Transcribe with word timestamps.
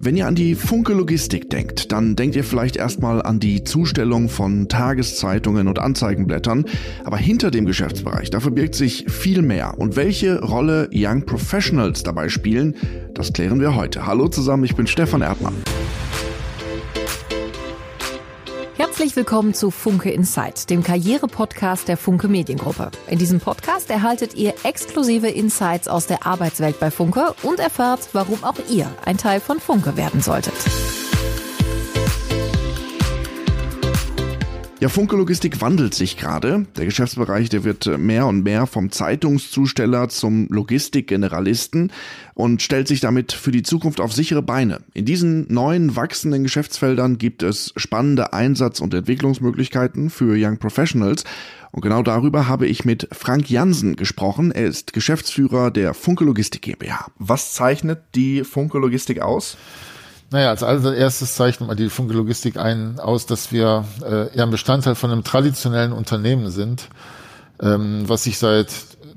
Wenn 0.00 0.16
ihr 0.16 0.28
an 0.28 0.36
die 0.36 0.54
Funke 0.54 0.92
Logistik 0.92 1.50
denkt, 1.50 1.90
dann 1.90 2.14
denkt 2.14 2.36
ihr 2.36 2.44
vielleicht 2.44 2.76
erstmal 2.76 3.20
an 3.20 3.40
die 3.40 3.64
Zustellung 3.64 4.28
von 4.28 4.68
Tageszeitungen 4.68 5.66
und 5.66 5.80
Anzeigenblättern, 5.80 6.66
aber 7.04 7.16
hinter 7.16 7.50
dem 7.50 7.66
Geschäftsbereich, 7.66 8.30
da 8.30 8.38
verbirgt 8.38 8.76
sich 8.76 9.06
viel 9.08 9.42
mehr. 9.42 9.76
Und 9.76 9.96
welche 9.96 10.40
Rolle 10.40 10.88
Young 10.94 11.26
Professionals 11.26 12.04
dabei 12.04 12.28
spielen, 12.28 12.76
das 13.12 13.32
klären 13.32 13.58
wir 13.58 13.74
heute. 13.74 14.06
Hallo 14.06 14.28
zusammen, 14.28 14.62
ich 14.62 14.76
bin 14.76 14.86
Stefan 14.86 15.20
Erdmann. 15.20 15.54
Herzlich 18.98 19.14
willkommen 19.14 19.54
zu 19.54 19.70
Funke 19.70 20.10
Insight, 20.10 20.70
dem 20.70 20.82
Karriere-Podcast 20.82 21.86
der 21.86 21.96
Funke 21.96 22.26
Mediengruppe. 22.26 22.90
In 23.06 23.20
diesem 23.20 23.38
Podcast 23.38 23.90
erhaltet 23.90 24.34
ihr 24.34 24.54
exklusive 24.64 25.28
Insights 25.28 25.86
aus 25.86 26.08
der 26.08 26.26
Arbeitswelt 26.26 26.80
bei 26.80 26.90
Funke 26.90 27.32
und 27.44 27.60
erfahrt, 27.60 28.08
warum 28.12 28.42
auch 28.42 28.58
ihr 28.68 28.92
ein 29.04 29.16
Teil 29.16 29.38
von 29.38 29.60
Funke 29.60 29.96
werden 29.96 30.20
solltet. 30.20 30.52
Ja, 34.80 34.88
Funke 34.88 35.16
Logistik 35.16 35.60
wandelt 35.60 35.92
sich 35.92 36.16
gerade. 36.16 36.64
Der 36.76 36.84
Geschäftsbereich, 36.84 37.48
der 37.48 37.64
wird 37.64 37.98
mehr 37.98 38.28
und 38.28 38.44
mehr 38.44 38.68
vom 38.68 38.92
Zeitungszusteller 38.92 40.08
zum 40.08 40.46
Logistikgeneralisten 40.50 41.90
und 42.34 42.62
stellt 42.62 42.86
sich 42.86 43.00
damit 43.00 43.32
für 43.32 43.50
die 43.50 43.64
Zukunft 43.64 44.00
auf 44.00 44.12
sichere 44.12 44.40
Beine. 44.40 44.78
In 44.94 45.04
diesen 45.04 45.52
neuen 45.52 45.96
wachsenden 45.96 46.44
Geschäftsfeldern 46.44 47.18
gibt 47.18 47.42
es 47.42 47.72
spannende 47.74 48.32
Einsatz- 48.32 48.78
und 48.78 48.94
Entwicklungsmöglichkeiten 48.94 50.10
für 50.10 50.36
Young 50.38 50.58
Professionals. 50.58 51.24
Und 51.72 51.82
genau 51.82 52.04
darüber 52.04 52.46
habe 52.46 52.68
ich 52.68 52.84
mit 52.84 53.08
Frank 53.10 53.50
Jansen 53.50 53.96
gesprochen. 53.96 54.52
Er 54.52 54.68
ist 54.68 54.92
Geschäftsführer 54.92 55.72
der 55.72 55.92
Funke 55.92 56.24
Logistik 56.24 56.62
GmbH. 56.62 57.06
Was 57.18 57.52
zeichnet 57.52 57.98
die 58.14 58.44
Funke 58.44 58.78
Logistik 58.78 59.22
aus? 59.22 59.56
Naja, 60.30 60.50
als 60.50 60.62
allererstes 60.62 61.34
zeichnet 61.34 61.68
mal 61.68 61.74
die 61.74 61.88
Funke 61.88 62.12
Logistik 62.12 62.58
ein, 62.58 63.00
aus, 63.00 63.24
dass 63.24 63.50
wir 63.50 63.84
äh, 64.04 64.36
ja 64.36 64.44
ein 64.44 64.50
Bestandteil 64.50 64.94
von 64.94 65.10
einem 65.10 65.24
traditionellen 65.24 65.92
Unternehmen 65.92 66.50
sind, 66.50 66.88
ähm, 67.60 68.06
was 68.06 68.24
sich 68.24 68.38
seit 68.38 68.68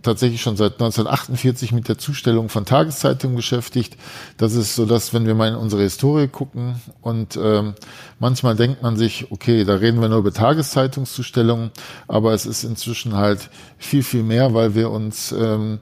tatsächlich 0.02 0.42
schon 0.42 0.58
seit 0.58 0.74
1948 0.74 1.74
mit 1.74 1.88
der 1.88 1.98
Zustellung 1.98 2.50
von 2.50 2.66
Tageszeitungen 2.66 3.36
beschäftigt. 3.36 3.98
Das 4.38 4.54
ist 4.54 4.76
so, 4.76 4.86
dass 4.86 5.14
wenn 5.14 5.26
wir 5.26 5.36
mal 5.36 5.50
in 5.50 5.56
unsere 5.56 5.84
Historie 5.84 6.28
gucken 6.28 6.76
und 7.02 7.38
ähm, 7.38 7.74
manchmal 8.20 8.56
denkt 8.56 8.82
man 8.82 8.98
sich, 8.98 9.32
okay, 9.32 9.64
da 9.64 9.76
reden 9.76 10.02
wir 10.02 10.10
nur 10.10 10.20
über 10.20 10.34
Tageszeitungszustellungen, 10.34 11.72
aber 12.08 12.34
es 12.34 12.46
ist 12.46 12.64
inzwischen 12.64 13.16
halt 13.16 13.50
viel, 13.78 14.04
viel 14.04 14.24
mehr, 14.24 14.54
weil 14.54 14.76
wir 14.76 14.90
uns 14.90 15.32
ähm, 15.32 15.80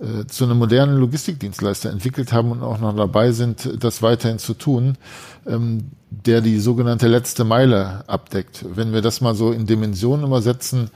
äh, 0.00 0.26
zu 0.26 0.44
einem 0.44 0.58
modernen 0.58 0.98
Logistikdienstleister 0.98 1.90
entwickelt 1.90 2.32
haben 2.32 2.52
und 2.52 2.62
auch 2.62 2.78
noch 2.78 2.94
dabei 2.94 3.32
sind, 3.32 3.82
das 3.82 4.02
weiterhin 4.02 4.38
zu 4.38 4.54
tun, 4.54 4.96
ähm, 5.46 5.90
der 6.10 6.40
die 6.40 6.58
sogenannte 6.58 7.08
letzte 7.08 7.44
Meile 7.44 8.04
abdeckt. 8.06 8.64
Wenn 8.74 8.92
wir 8.92 9.02
das 9.02 9.20
mal 9.20 9.34
so 9.34 9.52
in 9.52 9.66
Dimensionen 9.66 10.26
übersetzen, 10.26 10.90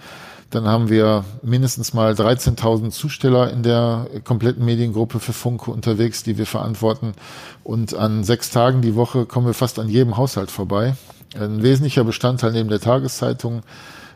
dann 0.50 0.66
haben 0.66 0.88
wir 0.90 1.24
mindestens 1.42 1.94
mal 1.94 2.12
13.000 2.12 2.90
Zusteller 2.90 3.50
in 3.52 3.62
der 3.62 4.08
kompletten 4.24 4.64
Mediengruppe 4.64 5.20
für 5.20 5.32
Funke 5.32 5.70
unterwegs, 5.70 6.24
die 6.24 6.38
wir 6.38 6.46
verantworten. 6.46 7.12
Und 7.62 7.94
an 7.94 8.24
sechs 8.24 8.50
Tagen 8.50 8.82
die 8.82 8.96
Woche 8.96 9.26
kommen 9.26 9.46
wir 9.46 9.54
fast 9.54 9.78
an 9.78 9.88
jedem 9.88 10.16
Haushalt 10.16 10.50
vorbei. 10.50 10.94
Ein 11.38 11.62
wesentlicher 11.62 12.02
Bestandteil 12.02 12.52
neben 12.52 12.68
der 12.68 12.80
Tageszeitung 12.80 13.62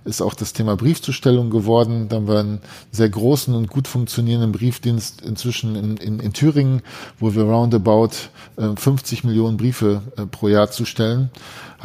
ist 0.05 0.21
auch 0.21 0.35
das 0.35 0.53
Thema 0.53 0.77
Briefzustellung 0.77 1.51
geworden. 1.51 2.09
Da 2.09 2.17
haben 2.17 2.29
wir 2.29 2.39
einen 2.39 2.61
sehr 2.91 3.09
großen 3.09 3.55
und 3.55 3.69
gut 3.69 3.89
funktionierenden 3.89 4.53
Briefdienst 4.53 5.23
inzwischen 5.23 5.77
in, 5.77 5.97
in, 5.97 6.21
in 6.21 6.33
Thüringen, 6.33 6.83
wo 7.19 7.35
wir 7.35 7.45
roundabout 7.45 8.11
äh, 8.57 8.77
50 8.77 9.25
Millionen 9.25 9.57
Briefe 9.57 10.03
äh, 10.17 10.27
pro 10.27 10.49
Jahr 10.49 10.71
zustellen. 10.71 11.31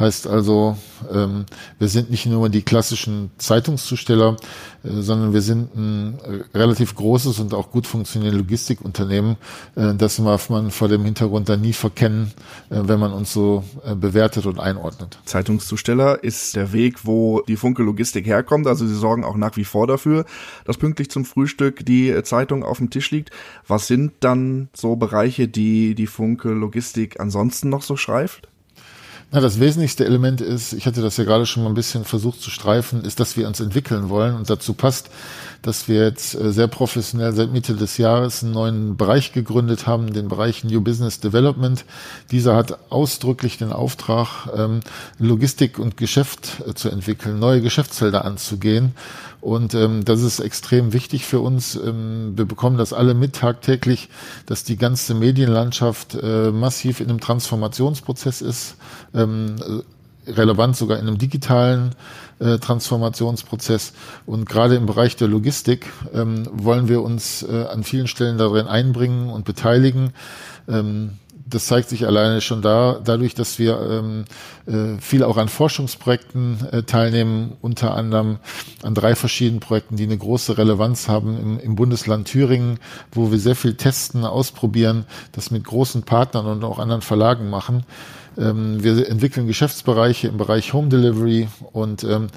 Heißt 0.00 0.26
also, 0.26 0.78
ähm, 1.12 1.44
wir 1.78 1.88
sind 1.88 2.10
nicht 2.10 2.24
nur 2.24 2.48
die 2.48 2.62
klassischen 2.62 3.30
Zeitungszusteller, 3.36 4.38
äh, 4.82 5.02
sondern 5.02 5.34
wir 5.34 5.42
sind 5.42 5.76
ein 5.76 6.18
äh, 6.20 6.56
relativ 6.56 6.94
großes 6.94 7.38
und 7.38 7.52
auch 7.52 7.70
gut 7.70 7.86
funktionierendes 7.86 8.40
Logistikunternehmen. 8.40 9.36
Äh, 9.76 9.94
das 9.94 10.16
darf 10.16 10.48
man 10.48 10.70
vor 10.70 10.88
dem 10.88 11.04
Hintergrund 11.04 11.50
dann 11.50 11.60
nie 11.60 11.74
verkennen, 11.74 12.32
äh, 12.70 12.80
wenn 12.82 12.98
man 12.98 13.12
uns 13.12 13.34
so 13.34 13.62
äh, 13.84 13.94
bewertet 13.94 14.46
und 14.46 14.58
einordnet. 14.58 15.18
Zeitungszusteller 15.26 16.24
ist 16.24 16.56
der 16.56 16.72
Weg, 16.72 17.04
wo 17.04 17.42
die 17.42 17.56
Funke 17.56 17.82
Logistik 17.82 18.24
herkommt. 18.24 18.68
Also 18.68 18.86
sie 18.86 18.96
sorgen 18.96 19.22
auch 19.22 19.36
nach 19.36 19.58
wie 19.58 19.64
vor 19.64 19.86
dafür, 19.86 20.24
dass 20.64 20.78
pünktlich 20.78 21.10
zum 21.10 21.26
Frühstück 21.26 21.84
die 21.84 22.22
Zeitung 22.22 22.64
auf 22.64 22.78
dem 22.78 22.88
Tisch 22.88 23.10
liegt. 23.10 23.32
Was 23.68 23.86
sind 23.86 24.12
dann 24.20 24.70
so 24.72 24.96
Bereiche, 24.96 25.46
die 25.46 25.94
die 25.94 26.06
Funke 26.06 26.48
Logistik 26.48 27.20
ansonsten 27.20 27.68
noch 27.68 27.82
so 27.82 27.98
schreift? 27.98 28.48
Na, 29.32 29.38
das 29.38 29.60
wesentlichste 29.60 30.04
Element 30.04 30.40
ist, 30.40 30.72
ich 30.72 30.86
hatte 30.86 31.02
das 31.02 31.16
ja 31.16 31.22
gerade 31.22 31.46
schon 31.46 31.62
mal 31.62 31.68
ein 31.68 31.74
bisschen 31.74 32.04
versucht 32.04 32.42
zu 32.42 32.50
streifen, 32.50 33.04
ist, 33.04 33.20
dass 33.20 33.36
wir 33.36 33.46
uns 33.46 33.60
entwickeln 33.60 34.08
wollen 34.08 34.34
und 34.34 34.50
dazu 34.50 34.74
passt, 34.74 35.08
dass 35.62 35.86
wir 35.86 36.02
jetzt 36.02 36.34
äh, 36.34 36.52
sehr 36.52 36.66
professionell 36.66 37.32
seit 37.32 37.52
Mitte 37.52 37.74
des 37.76 37.96
Jahres 37.96 38.42
einen 38.42 38.52
neuen 38.52 38.96
Bereich 38.96 39.32
gegründet 39.32 39.86
haben, 39.86 40.12
den 40.12 40.26
Bereich 40.26 40.64
New 40.64 40.80
Business 40.80 41.20
Development. 41.20 41.84
Dieser 42.32 42.56
hat 42.56 42.90
ausdrücklich 42.90 43.56
den 43.56 43.72
Auftrag, 43.72 44.48
ähm, 44.56 44.80
Logistik 45.20 45.78
und 45.78 45.96
Geschäft 45.96 46.62
äh, 46.66 46.74
zu 46.74 46.88
entwickeln, 46.88 47.38
neue 47.38 47.60
Geschäftsfelder 47.60 48.24
anzugehen. 48.24 48.94
Und 49.40 49.72
ähm, 49.74 50.04
das 50.04 50.20
ist 50.22 50.40
extrem 50.40 50.92
wichtig 50.92 51.24
für 51.24 51.40
uns. 51.40 51.74
Ähm, 51.74 52.32
wir 52.36 52.44
bekommen 52.44 52.76
das 52.76 52.92
alle 52.92 53.14
mit 53.14 53.36
tagtäglich, 53.36 54.08
dass 54.44 54.64
die 54.64 54.76
ganze 54.76 55.14
Medienlandschaft 55.14 56.14
äh, 56.14 56.50
massiv 56.50 57.00
in 57.00 57.08
einem 57.08 57.20
Transformationsprozess 57.20 58.42
ist, 58.42 58.76
ähm, 59.20 59.56
relevant 60.26 60.76
sogar 60.76 60.98
in 60.98 61.06
einem 61.06 61.18
digitalen 61.18 61.94
äh, 62.38 62.58
Transformationsprozess. 62.58 63.92
Und 64.26 64.48
gerade 64.48 64.76
im 64.76 64.86
Bereich 64.86 65.16
der 65.16 65.28
Logistik 65.28 65.86
ähm, 66.12 66.46
wollen 66.52 66.88
wir 66.88 67.02
uns 67.02 67.42
äh, 67.42 67.66
an 67.70 67.84
vielen 67.84 68.06
Stellen 68.06 68.38
darin 68.38 68.66
einbringen 68.66 69.30
und 69.30 69.44
beteiligen. 69.44 70.12
Ähm, 70.68 71.12
das 71.50 71.66
zeigt 71.66 71.88
sich 71.88 72.06
alleine 72.06 72.40
schon 72.40 72.62
da, 72.62 73.00
dadurch, 73.02 73.34
dass 73.34 73.58
wir 73.58 73.80
ähm, 73.80 74.24
äh, 74.66 75.00
viel 75.00 75.24
auch 75.24 75.36
an 75.36 75.48
Forschungsprojekten 75.48 76.68
äh, 76.70 76.82
teilnehmen, 76.84 77.56
unter 77.60 77.94
anderem 77.96 78.38
an 78.82 78.94
drei 78.94 79.16
verschiedenen 79.16 79.58
Projekten, 79.60 79.96
die 79.96 80.04
eine 80.04 80.16
große 80.16 80.58
Relevanz 80.58 81.08
haben 81.08 81.36
im, 81.38 81.58
im 81.58 81.74
Bundesland 81.74 82.28
Thüringen, 82.28 82.78
wo 83.10 83.32
wir 83.32 83.38
sehr 83.38 83.56
viel 83.56 83.74
testen, 83.74 84.24
ausprobieren, 84.24 85.06
das 85.32 85.50
mit 85.50 85.64
großen 85.64 86.04
Partnern 86.04 86.46
und 86.46 86.62
auch 86.62 86.78
anderen 86.78 87.02
Verlagen 87.02 87.50
machen. 87.50 87.84
Ähm, 88.38 88.82
wir 88.82 89.08
entwickeln 89.08 89.46
Geschäftsbereiche 89.46 90.28
im 90.28 90.36
Bereich 90.36 90.72
Home 90.72 90.88
Delivery 90.88 91.48
und 91.72 92.04
ähm, 92.04 92.28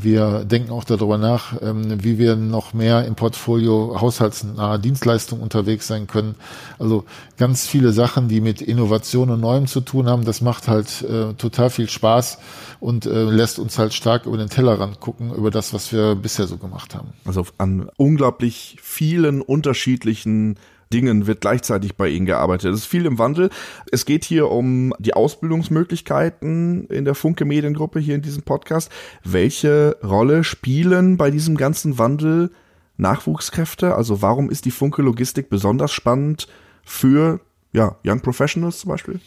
wir 0.00 0.44
denken 0.44 0.70
auch 0.70 0.84
darüber 0.84 1.18
nach, 1.18 1.60
ähm, 1.60 2.02
wie 2.02 2.18
wir 2.18 2.36
noch 2.36 2.72
mehr 2.72 3.04
im 3.04 3.14
Portfolio 3.14 4.00
haushaltsnahe 4.00 4.78
Dienstleistungen 4.78 5.42
unterwegs 5.42 5.86
sein 5.86 6.06
können. 6.06 6.36
Also 6.78 7.04
ganz 7.36 7.66
viele 7.66 7.92
Sachen, 7.92 8.28
die 8.28 8.40
mit 8.40 8.62
Innovation 8.62 9.30
und 9.30 9.40
Neuem 9.40 9.66
zu 9.66 9.80
tun 9.80 10.08
haben. 10.08 10.24
Das 10.24 10.40
macht 10.40 10.68
halt 10.68 11.02
äh, 11.02 11.34
total 11.34 11.70
viel 11.70 11.88
Spaß 11.88 12.38
und 12.78 13.06
äh, 13.06 13.24
lässt 13.24 13.58
uns 13.58 13.78
halt 13.78 13.92
stark 13.92 14.26
über 14.26 14.38
den 14.38 14.48
Tellerrand 14.48 15.00
gucken, 15.00 15.34
über 15.34 15.50
das, 15.50 15.74
was 15.74 15.92
wir 15.92 16.14
bisher 16.14 16.46
so 16.46 16.56
gemacht 16.56 16.94
haben. 16.94 17.12
Also 17.24 17.46
an 17.58 17.90
unglaublich 17.96 18.76
vielen 18.80 19.42
unterschiedlichen 19.42 20.56
Dingen 20.92 21.26
wird 21.26 21.40
gleichzeitig 21.40 21.96
bei 21.96 22.08
Ihnen 22.08 22.26
gearbeitet. 22.26 22.72
Es 22.72 22.80
ist 22.80 22.86
viel 22.86 23.06
im 23.06 23.18
Wandel. 23.18 23.50
Es 23.92 24.04
geht 24.04 24.24
hier 24.24 24.50
um 24.50 24.92
die 24.98 25.14
Ausbildungsmöglichkeiten 25.14 26.86
in 26.86 27.04
der 27.04 27.14
Funke 27.14 27.44
Mediengruppe 27.44 28.00
hier 28.00 28.16
in 28.16 28.22
diesem 28.22 28.42
Podcast. 28.42 28.90
Welche 29.22 29.96
Rolle 30.02 30.42
spielen 30.44 31.16
bei 31.16 31.30
diesem 31.30 31.56
ganzen 31.56 31.98
Wandel 31.98 32.50
Nachwuchskräfte? 32.96 33.94
Also 33.94 34.20
warum 34.22 34.50
ist 34.50 34.64
die 34.64 34.70
Funke 34.70 35.02
Logistik 35.02 35.48
besonders 35.48 35.92
spannend 35.92 36.48
für 36.84 37.40
ja, 37.72 37.96
Young 38.04 38.20
Professionals 38.20 38.80
zum 38.80 38.90
Beispiel? 38.90 39.20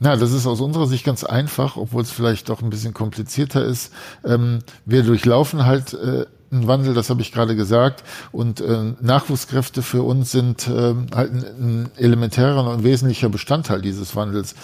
Na, 0.00 0.16
das 0.16 0.32
ist 0.32 0.46
aus 0.46 0.60
unserer 0.60 0.86
Sicht 0.86 1.04
ganz 1.04 1.24
einfach, 1.24 1.76
obwohl 1.76 2.02
es 2.02 2.10
vielleicht 2.10 2.48
doch 2.48 2.62
ein 2.62 2.70
bisschen 2.70 2.94
komplizierter 2.94 3.64
ist. 3.64 3.92
Ähm, 4.24 4.58
wir 4.84 5.02
durchlaufen 5.02 5.66
halt 5.66 5.94
äh, 5.94 6.26
Wandel, 6.50 6.94
das 6.94 7.10
habe 7.10 7.22
ich 7.22 7.32
gerade 7.32 7.56
gesagt. 7.56 8.04
Und 8.32 8.60
äh, 8.60 8.92
Nachwuchskräfte 9.00 9.82
für 9.82 10.02
uns 10.02 10.30
sind 10.30 10.68
äh, 10.68 10.94
halt 11.14 11.32
ein, 11.32 11.44
ein 11.58 11.90
elementärer 11.96 12.70
und 12.70 12.84
wesentlicher 12.84 13.28
Bestandteil 13.28 13.80
dieses 13.80 14.14
Wandels. 14.14 14.54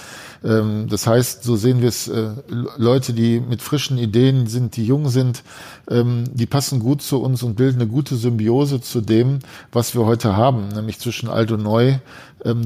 Ähm, 0.42 0.88
das 0.88 1.06
heißt, 1.06 1.42
so 1.42 1.56
sehen 1.56 1.80
wir 1.80 1.88
es, 1.88 2.08
äh, 2.08 2.30
Leute, 2.76 3.12
die 3.12 3.40
mit 3.40 3.62
frischen 3.62 3.98
Ideen 3.98 4.46
sind, 4.46 4.76
die 4.76 4.86
jung 4.86 5.08
sind, 5.08 5.42
ähm, 5.90 6.24
die 6.32 6.46
passen 6.46 6.80
gut 6.80 7.02
zu 7.02 7.20
uns 7.20 7.42
und 7.42 7.56
bilden 7.56 7.80
eine 7.80 7.90
gute 7.90 8.16
Symbiose 8.16 8.80
zu 8.80 9.00
dem, 9.00 9.40
was 9.72 9.94
wir 9.94 10.06
heute 10.06 10.36
haben, 10.36 10.68
nämlich 10.68 10.98
zwischen 10.98 11.28
alt 11.28 11.52
und 11.52 11.62
neu, 11.62 11.98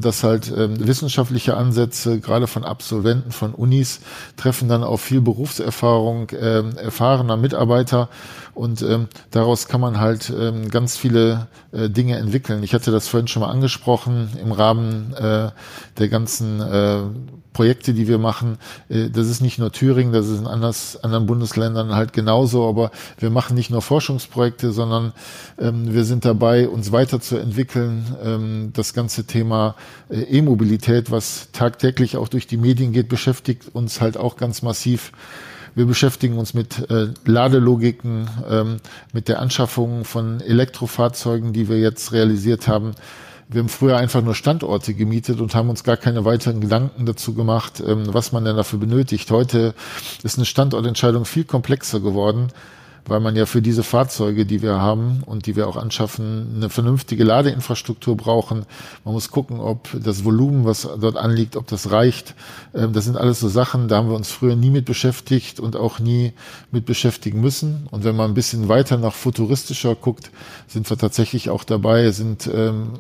dass 0.00 0.22
halt 0.22 0.52
ähm, 0.56 0.86
wissenschaftliche 0.86 1.56
Ansätze, 1.56 2.20
gerade 2.20 2.46
von 2.46 2.64
Absolventen 2.64 3.32
von 3.32 3.54
Unis, 3.54 4.00
treffen 4.36 4.68
dann 4.68 4.84
auf 4.84 5.00
viel 5.00 5.20
Berufserfahrung, 5.20 6.28
ähm, 6.38 6.76
erfahrener 6.76 7.36
Mitarbeiter 7.36 8.08
und 8.54 8.82
ähm, 8.82 9.08
daraus 9.30 9.66
kann 9.66 9.80
man 9.80 9.98
halt 9.98 10.32
ähm, 10.36 10.70
ganz 10.70 10.96
viele 10.96 11.48
äh, 11.72 11.90
Dinge 11.90 12.16
entwickeln. 12.16 12.62
Ich 12.62 12.72
hatte 12.72 12.92
das 12.92 13.08
vorhin 13.08 13.26
schon 13.26 13.40
mal 13.40 13.50
angesprochen 13.50 14.30
im 14.40 14.52
Rahmen 14.52 15.12
äh, 15.14 15.50
der 15.98 16.08
ganzen 16.08 16.60
äh, 16.60 16.98
Projekte, 17.54 17.94
die 17.94 18.08
wir 18.08 18.18
machen. 18.18 18.58
Das 18.88 19.28
ist 19.28 19.40
nicht 19.40 19.60
nur 19.60 19.70
Thüringen, 19.70 20.12
das 20.12 20.26
ist 20.26 20.40
in 20.40 20.46
anders, 20.48 20.98
anderen 21.02 21.26
Bundesländern 21.26 21.94
halt 21.94 22.12
genauso, 22.12 22.68
aber 22.68 22.90
wir 23.18 23.30
machen 23.30 23.54
nicht 23.54 23.70
nur 23.70 23.80
Forschungsprojekte, 23.80 24.72
sondern 24.72 25.12
ähm, 25.58 25.94
wir 25.94 26.04
sind 26.04 26.24
dabei, 26.24 26.68
uns 26.68 26.90
weiterzuentwickeln. 26.90 28.16
Ähm, 28.22 28.72
das 28.74 28.92
ganze 28.92 29.24
Thema 29.24 29.63
äh, 30.10 30.20
E-Mobilität, 30.38 31.10
was 31.10 31.48
tagtäglich 31.52 32.16
auch 32.16 32.28
durch 32.28 32.46
die 32.46 32.56
Medien 32.56 32.92
geht, 32.92 33.08
beschäftigt 33.08 33.70
uns 33.72 34.00
halt 34.00 34.16
auch 34.16 34.36
ganz 34.36 34.62
massiv. 34.62 35.12
Wir 35.74 35.86
beschäftigen 35.86 36.38
uns 36.38 36.54
mit 36.54 36.88
äh, 36.90 37.08
Ladelogiken, 37.24 38.28
ähm, 38.48 38.76
mit 39.12 39.28
der 39.28 39.40
Anschaffung 39.40 40.04
von 40.04 40.40
Elektrofahrzeugen, 40.40 41.52
die 41.52 41.68
wir 41.68 41.78
jetzt 41.78 42.12
realisiert 42.12 42.68
haben. 42.68 42.92
Wir 43.48 43.60
haben 43.60 43.68
früher 43.68 43.96
einfach 43.96 44.22
nur 44.22 44.34
Standorte 44.34 44.94
gemietet 44.94 45.40
und 45.40 45.54
haben 45.54 45.68
uns 45.68 45.84
gar 45.84 45.96
keine 45.96 46.24
weiteren 46.24 46.60
Gedanken 46.60 47.06
dazu 47.06 47.34
gemacht, 47.34 47.82
ähm, 47.84 48.04
was 48.06 48.32
man 48.32 48.44
denn 48.44 48.56
dafür 48.56 48.78
benötigt. 48.78 49.30
Heute 49.30 49.74
ist 50.22 50.38
eine 50.38 50.46
Standortentscheidung 50.46 51.24
viel 51.24 51.44
komplexer 51.44 52.00
geworden 52.00 52.48
weil 53.06 53.20
man 53.20 53.36
ja 53.36 53.46
für 53.46 53.60
diese 53.60 53.82
Fahrzeuge, 53.82 54.46
die 54.46 54.62
wir 54.62 54.80
haben 54.80 55.22
und 55.26 55.46
die 55.46 55.56
wir 55.56 55.68
auch 55.68 55.76
anschaffen, 55.76 56.54
eine 56.56 56.70
vernünftige 56.70 57.24
Ladeinfrastruktur 57.24 58.16
brauchen. 58.16 58.64
Man 59.04 59.14
muss 59.14 59.30
gucken, 59.30 59.60
ob 59.60 59.88
das 59.92 60.24
Volumen, 60.24 60.64
was 60.64 60.88
dort 61.00 61.16
anliegt, 61.16 61.56
ob 61.56 61.66
das 61.66 61.90
reicht. 61.90 62.34
Ähm, 62.74 62.92
das 62.92 63.04
sind 63.04 63.16
alles 63.16 63.40
so 63.40 63.48
Sachen, 63.48 63.88
da 63.88 63.96
haben 63.96 64.08
wir 64.08 64.16
uns 64.16 64.30
früher 64.30 64.56
nie 64.56 64.70
mit 64.70 64.84
beschäftigt 64.84 65.60
und 65.60 65.76
auch 65.76 65.98
nie 65.98 66.32
mit 66.70 66.86
beschäftigen 66.86 67.40
müssen. 67.40 67.88
Und 67.90 68.04
wenn 68.04 68.16
man 68.16 68.30
ein 68.30 68.34
bisschen 68.34 68.68
weiter 68.68 68.96
nach 68.96 69.14
futuristischer 69.14 69.94
guckt, 69.94 70.30
sind 70.66 70.88
wir 70.88 70.96
tatsächlich 70.96 71.50
auch 71.50 71.64
dabei, 71.64 72.10
sind 72.10 72.50
ähm, 72.52 72.92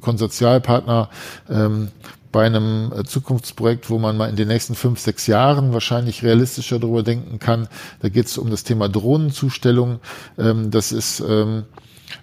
Konsortialpartner 0.00 1.08
ähm, 1.48 1.88
bei 2.38 2.46
einem 2.46 2.92
äh, 2.92 3.02
Zukunftsprojekt, 3.02 3.90
wo 3.90 3.98
man 3.98 4.16
mal 4.16 4.30
in 4.30 4.36
den 4.36 4.46
nächsten 4.46 4.76
fünf, 4.76 5.00
sechs 5.00 5.26
Jahren 5.26 5.72
wahrscheinlich 5.72 6.22
realistischer 6.22 6.78
darüber 6.78 7.02
denken 7.02 7.40
kann. 7.40 7.66
Da 7.98 8.10
geht 8.10 8.26
es 8.26 8.38
um 8.38 8.48
das 8.48 8.62
Thema 8.62 8.88
Drohnenzustellung. 8.88 9.98
Ähm, 10.38 10.70
das 10.70 10.92
ist 10.92 11.18
ähm, 11.18 11.64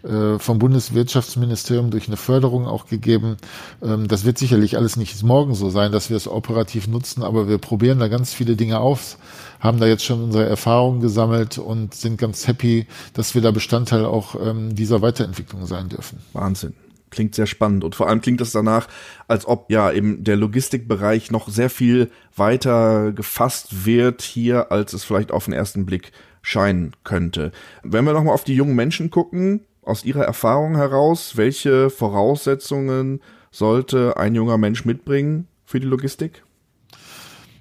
äh, 0.04 0.40
vom 0.40 0.58
Bundeswirtschaftsministerium 0.58 1.92
durch 1.92 2.08
eine 2.08 2.16
Förderung 2.16 2.66
auch 2.66 2.88
gegeben. 2.88 3.36
Ähm, 3.84 4.08
das 4.08 4.24
wird 4.24 4.38
sicherlich 4.38 4.78
alles 4.78 4.96
nicht 4.96 5.22
morgen 5.22 5.54
so 5.54 5.70
sein, 5.70 5.92
dass 5.92 6.10
wir 6.10 6.16
es 6.16 6.30
operativ 6.30 6.88
nutzen, 6.88 7.22
aber 7.22 7.50
wir 7.50 7.58
probieren 7.58 8.00
da 8.00 8.08
ganz 8.08 8.34
viele 8.34 8.56
Dinge 8.56 8.80
aus, 8.80 9.18
haben 9.60 9.82
da 9.82 9.86
jetzt 9.86 10.06
schon 10.06 10.24
unsere 10.24 10.46
Erfahrungen 10.46 11.02
gesammelt 11.02 11.58
und 11.58 11.94
sind 11.94 12.18
ganz 12.18 12.48
happy, 12.48 12.88
dass 13.14 13.36
wir 13.36 13.42
da 13.42 13.52
Bestandteil 13.52 14.06
auch 14.06 14.38
dieser 14.72 15.02
Weiterentwicklung 15.02 15.66
sein 15.66 15.90
dürfen. 15.90 16.20
Wahnsinn 16.32 16.74
klingt 17.16 17.34
sehr 17.34 17.48
spannend 17.48 17.84
und 17.84 17.96
vor 17.96 18.08
allem 18.08 18.22
klingt 18.22 18.42
es 18.42 18.52
danach, 18.52 18.88
als 19.28 19.48
ob 19.48 19.72
ja 19.72 19.92
eben 19.92 20.24
der 20.24 20.36
Logistikbereich 20.36 21.32
noch 21.32 21.50
sehr 21.50 21.72
viel 21.72 22.12
weiter 22.36 23.12
gefasst 23.12 23.86
wird 23.86 24.22
hier, 24.22 24.72
als 24.72 24.94
es 24.94 25.04
vielleicht 25.04 25.32
auf 25.32 25.46
den 25.46 25.54
ersten 25.54 25.86
Blick 25.86 26.12
scheinen 26.44 26.92
könnte. 27.04 27.52
Wenn 27.82 28.06
wir 28.06 28.14
nochmal 28.14 28.36
auf 28.36 28.44
die 28.44 28.56
jungen 28.56 28.76
Menschen 28.76 29.10
gucken, 29.10 29.62
aus 29.82 30.04
ihrer 30.04 30.24
Erfahrung 30.24 30.76
heraus, 30.76 31.38
welche 31.38 31.90
Voraussetzungen 31.90 33.22
sollte 33.52 34.18
ein 34.18 34.36
junger 34.36 34.58
Mensch 34.58 34.86
mitbringen 34.86 35.48
für 35.64 35.80
die 35.80 35.88
Logistik? 35.88 36.45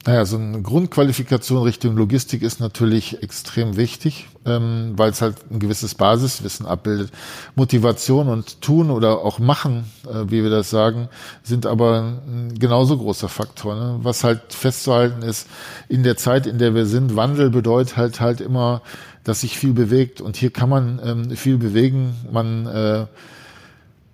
Naja, 0.07 0.27
so 0.27 0.37
eine 0.37 0.61
Grundqualifikation 0.61 1.63
Richtung 1.63 1.97
Logistik 1.97 2.43
ist 2.43 2.61
natürlich 2.61 3.23
extrem 3.23 3.79
wichtig, 3.79 4.29
ähm, 4.45 4.93
weil 4.97 5.11
es 5.11 5.23
halt 5.23 5.37
ein 5.51 5.61
gewisses 5.61 5.95
Basiswissen 5.95 6.67
abbildet. 6.67 7.11
Motivation 7.55 8.29
und 8.29 8.61
Tun 8.61 8.91
oder 8.91 9.21
auch 9.21 9.39
Machen, 9.39 9.91
äh, 10.07 10.31
wie 10.31 10.43
wir 10.43 10.51
das 10.51 10.69
sagen, 10.69 11.09
sind 11.43 11.65
aber 11.65 12.21
ein 12.27 12.53
genauso 12.59 12.99
großer 12.99 13.31
Faktor. 13.31 13.77
Ne? 13.77 13.99
Was 14.03 14.25
halt 14.25 14.53
festzuhalten 14.53 15.23
ist, 15.23 15.49
in 15.89 16.03
der 16.03 16.19
Zeit, 16.19 16.47
in 16.47 16.59
der 16.59 16.75
wir 16.75 16.85
sind, 16.85 17.17
Wandel 17.17 17.49
bedeutet 17.49 17.97
halt 17.97 18.21
halt 18.21 18.43
immer, 18.43 18.83
dass 19.25 19.41
sich 19.41 19.59
viel 19.59 19.73
bewegt. 19.73 20.21
Und 20.21 20.37
hier 20.37 20.51
kann 20.51 20.69
man 20.69 21.01
ähm, 21.03 21.31
viel 21.31 21.57
bewegen. 21.57 22.15
Man 22.31 22.67
äh, 22.67 23.07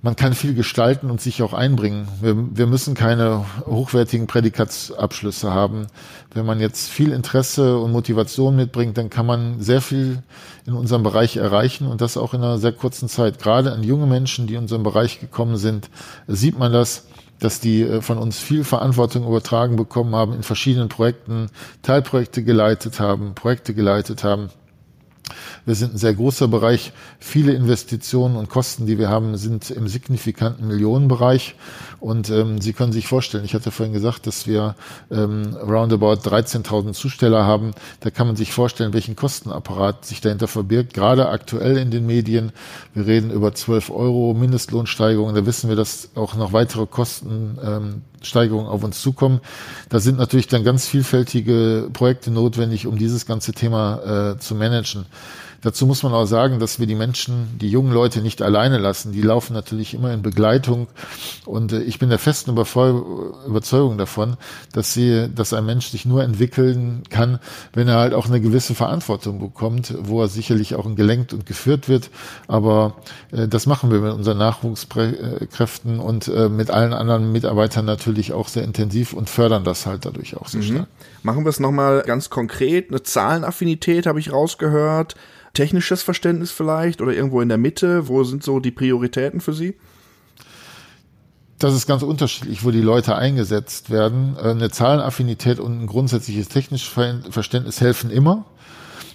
man 0.03 0.17
kann 0.17 0.33
viel 0.33 0.55
gestalten 0.55 1.11
und 1.11 1.21
sich 1.21 1.43
auch 1.43 1.53
einbringen. 1.53 2.09
Wir, 2.21 2.35
wir 2.37 2.67
müssen 2.67 2.95
keine 2.95 3.45
hochwertigen 3.67 4.27
Prädikatsabschlüsse 4.27 5.53
haben. 5.53 5.89
Wenn 6.33 6.47
man 6.47 6.59
jetzt 6.59 6.89
viel 6.89 7.13
Interesse 7.13 7.79
und 7.79 7.93
Motivation 7.93 8.57
mitbringt, 8.57 8.97
dann 8.97 9.11
kann 9.11 9.27
man 9.27 9.61
sehr 9.61 9.83
viel 9.83 10.23
in 10.67 10.73
unserem 10.73 11.03
Bereich 11.03 11.37
erreichen 11.37 11.87
und 11.87 12.01
das 12.01 12.17
auch 12.17 12.33
in 12.33 12.43
einer 12.43 12.59
sehr 12.59 12.73
kurzen 12.73 13.09
Zeit. 13.09 13.39
Gerade 13.39 13.73
an 13.73 13.83
junge 13.83 14.07
Menschen, 14.07 14.47
die 14.47 14.55
in 14.55 14.63
unseren 14.63 14.83
Bereich 14.83 15.21
gekommen 15.21 15.57
sind, 15.57 15.91
sieht 16.27 16.59
man 16.59 16.73
das, 16.73 17.07
dass 17.39 17.61
die 17.61 17.83
äh, 17.83 18.01
von 18.01 18.19
uns 18.19 18.39
viel 18.39 18.65
Verantwortung 18.65 19.27
übertragen 19.27 19.77
bekommen 19.77 20.15
haben, 20.15 20.33
in 20.33 20.43
verschiedenen 20.43 20.89
Projekten 20.89 21.51
Teilprojekte 21.83 22.43
geleitet 22.43 23.01
haben, 23.01 23.35
Projekte 23.35 23.75
geleitet 23.75 24.25
haben 24.25 24.51
wir 25.67 25.75
sind 25.75 25.95
ein 25.95 25.99
sehr 25.99 26.15
großer 26.15 26.49
Bereich. 26.49 26.93
Viele 27.19 27.53
Investitionen 27.53 28.37
und 28.37 28.49
Kosten, 28.49 28.87
die 28.87 28.99
wir 28.99 29.09
haben, 29.09 29.37
sind 29.37 29.71
im 29.71 29.89
signifikanten 29.89 30.67
Millionenbereich. 30.67 31.55
Und 32.01 32.31
ähm, 32.31 32.61
Sie 32.61 32.73
können 32.73 32.93
sich 32.93 33.07
vorstellen, 33.07 33.45
ich 33.45 33.55
hatte 33.55 33.71
vorhin 33.71 33.93
gesagt, 33.93 34.27
dass 34.27 34.47
wir 34.47 34.75
ähm, 35.11 35.55
roundabout 35.55 36.23
13.000 36.23 36.93
Zusteller 36.95 37.45
haben. 37.45 37.73
Da 38.01 38.11
kann 38.11 38.27
man 38.27 38.37
sich 38.37 38.53
vorstellen, 38.53 38.95
welchen 38.95 39.17
Kostenapparat 39.17 40.07
sich 40.07 40.21
dahinter 40.21 40.49
verbirgt. 40.49 40.95
Gerade 40.95 41.29
aktuell 41.29 41.77
in 41.77 41.91
den 41.91 42.07
Medien. 42.07 42.53
Wir 42.95 43.07
reden 43.07 43.31
über 43.31 43.55
12 43.55 43.91
Euro 43.91 44.35
Mindestlohnsteigerung. 44.35 45.35
Da 45.35 45.45
wissen 45.45 45.69
wir, 45.69 45.77
dass 45.77 46.11
auch 46.15 46.35
noch 46.35 46.53
weitere 46.53 46.87
Kosten 46.87 47.59
ähm, 47.63 48.03
Steigerungen 48.23 48.69
auf 48.69 48.85
uns 48.85 49.01
zukommen. 49.01 49.41
Da 49.89 50.01
sind 50.01 50.19
natürlich 50.19 50.49
dann 50.49 50.65
ganz 50.65 50.87
vielfältige 50.87 51.89
Projekte 51.93 52.31
notwendig, 52.31 52.87
um 52.87 52.99
dieses 52.99 53.27
ganze 53.27 53.53
Thema 53.53 54.35
äh, 54.35 54.39
zu 54.39 54.55
managen. 54.55 55.07
Dazu 55.63 55.87
muss 55.87 56.03
man 56.03 56.13
auch 56.13 56.25
sagen, 56.25 56.59
dass 56.59 56.81
wir 56.81 56.87
die 56.87 56.95
Menschen, 56.95 57.59
die 57.61 57.69
jungen 57.69 57.93
Leute 57.93 58.23
nicht 58.23 58.41
alleine 58.41 58.79
lassen. 58.79 59.13
Die 59.13 59.21
laufen 59.21 59.53
natürlich 59.53 59.93
immer 59.93 60.13
in 60.13 60.23
Begleitung. 60.23 60.89
Und 61.45 61.73
äh, 61.73 61.83
ich 61.83 61.99
bin 61.99 62.09
der 62.09 62.19
festen 62.19 62.51
Überzeugung 62.51 63.99
davon, 63.99 64.37
dass 64.73 64.95
sie, 64.95 65.29
dass 65.35 65.53
ein 65.53 65.67
Mensch 65.67 65.89
sich 65.89 66.07
nur 66.07 66.23
entwickeln 66.23 67.03
kann, 67.11 67.39
wenn 67.75 67.89
er 67.89 67.97
halt 67.97 68.15
auch 68.15 68.27
eine 68.27 68.41
gewisse 68.41 68.75
Verantwortung 68.75 69.39
bekommt, 69.39 69.95
wo 70.01 70.23
er 70.23 70.29
sicherlich 70.29 70.75
auch 70.75 70.91
gelenkt 70.95 71.33
und 71.35 71.45
geführt 71.45 71.89
wird. 71.89 72.11
Aber 72.49 72.95
äh, 73.31 73.47
das 73.47 73.67
machen 73.67 73.91
wir 73.91 74.01
mit 74.01 74.13
unseren 74.13 74.39
Nachwuchskräften 74.39 76.01
und 76.01 76.29
äh, 76.29 76.49
mit 76.49 76.71
allen 76.71 76.95
anderen 76.95 77.33
Mitarbeitern 77.33 77.85
natürlich 77.85 78.33
auch 78.33 78.49
sehr 78.49 78.65
intensiv 78.65 79.13
und 79.13 79.29
fördern 79.29 79.65
das 79.65 79.85
halt 79.85 80.07
dadurch 80.07 80.37
auch 80.37 80.49
sehr 80.49 80.63
mhm. 80.63 80.67
stark. 80.67 80.87
Machen 81.23 81.45
wir 81.45 81.51
es 81.51 81.61
nochmal 81.61 82.03
ganz 82.07 82.31
konkret. 82.31 82.89
Eine 82.89 83.03
Zahlenaffinität 83.03 84.07
habe 84.07 84.21
ich 84.21 84.33
rausgehört 84.33 85.17
technisches 85.55 86.03
Verständnis 86.03 86.51
vielleicht 86.51 87.01
oder 87.01 87.13
irgendwo 87.13 87.41
in 87.41 87.49
der 87.49 87.59
Mitte? 87.59 88.09
Wo 88.09 88.25
sind 88.25 88.43
so 88.43 88.61
die 88.61 88.71
Prioritäten 88.71 89.41
für 89.41 89.53
Sie? 89.53 89.77
Das 91.59 91.75
ist 91.75 91.87
ganz 91.87 92.03
unterschiedlich, 92.03 92.65
wo 92.65 92.71
die 92.71 92.81
Leute 92.81 93.17
eingesetzt 93.17 93.91
werden. 93.91 94.37
Äh, 94.37 94.51
eine 94.51 94.71
Zahlenaffinität 94.71 95.61
und 95.61 95.83
ein 95.83 95.87
grundsätzliches 95.87 96.49
technisches 96.49 96.89
Verständnis 97.31 97.81
helfen 97.81 98.11
immer 98.11 98.47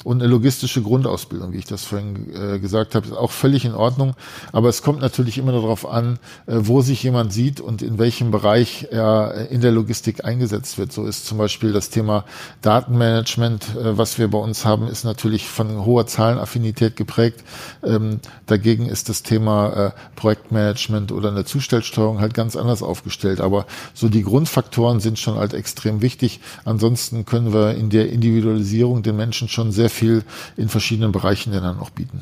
und 0.05 0.21
eine 0.21 0.29
logistische 0.29 0.83
Grundausbildung, 0.83 1.51
wie 1.51 1.57
ich 1.57 1.65
das 1.65 1.83
vorhin 1.83 2.31
äh, 2.31 2.59
gesagt 2.59 2.93
habe, 2.93 3.07
ist 3.07 3.13
auch 3.13 3.31
völlig 3.31 3.65
in 3.65 3.73
Ordnung. 3.73 4.13
Aber 4.51 4.69
es 4.69 4.83
kommt 4.83 5.01
natürlich 5.01 5.39
immer 5.39 5.51
darauf 5.51 5.89
an, 5.89 6.19
äh, 6.45 6.57
wo 6.59 6.81
sich 6.81 7.01
jemand 7.01 7.33
sieht 7.33 7.59
und 7.59 7.81
in 7.81 7.97
welchem 7.97 8.29
Bereich 8.29 8.87
er 8.91 9.47
in 9.49 9.61
der 9.61 9.71
Logistik 9.71 10.23
eingesetzt 10.23 10.77
wird. 10.77 10.93
So 10.93 11.05
ist 11.07 11.25
zum 11.25 11.39
Beispiel 11.39 11.73
das 11.73 11.89
Thema 11.89 12.23
Datenmanagement, 12.61 13.75
äh, 13.75 13.97
was 13.97 14.19
wir 14.19 14.27
bei 14.27 14.37
uns 14.37 14.63
haben, 14.63 14.87
ist 14.87 15.05
natürlich 15.05 15.47
von 15.47 15.85
hoher 15.85 16.05
Zahlenaffinität 16.05 16.95
geprägt. 16.95 17.43
Ähm, 17.83 18.19
dagegen 18.45 18.85
ist 18.85 19.09
das 19.09 19.23
Thema 19.23 19.87
äh, 19.87 19.91
Projektmanagement 20.15 21.13
oder 21.13 21.29
eine 21.29 21.45
Zustellsteuerung 21.45 22.19
halt 22.19 22.35
ganz 22.35 22.55
anders 22.55 22.83
aufgestellt. 22.83 23.41
Aber 23.41 23.65
so 23.95 24.07
die 24.07 24.21
Grundfaktoren 24.21 24.99
sind 24.99 25.17
schon 25.17 25.37
halt 25.39 25.55
extrem 25.55 26.03
wichtig. 26.03 26.41
Ansonsten 26.63 27.25
können 27.25 27.53
wir 27.53 27.73
in 27.73 27.89
der 27.89 28.11
Individualisierung 28.11 29.01
den 29.01 29.15
Menschen 29.15 29.47
schon 29.47 29.71
sehr 29.71 29.89
viel 29.95 30.23
in 30.57 30.69
verschiedenen 30.69 31.11
Bereichen 31.11 31.51
dann 31.51 31.79
auch 31.79 31.89
bieten. 31.89 32.21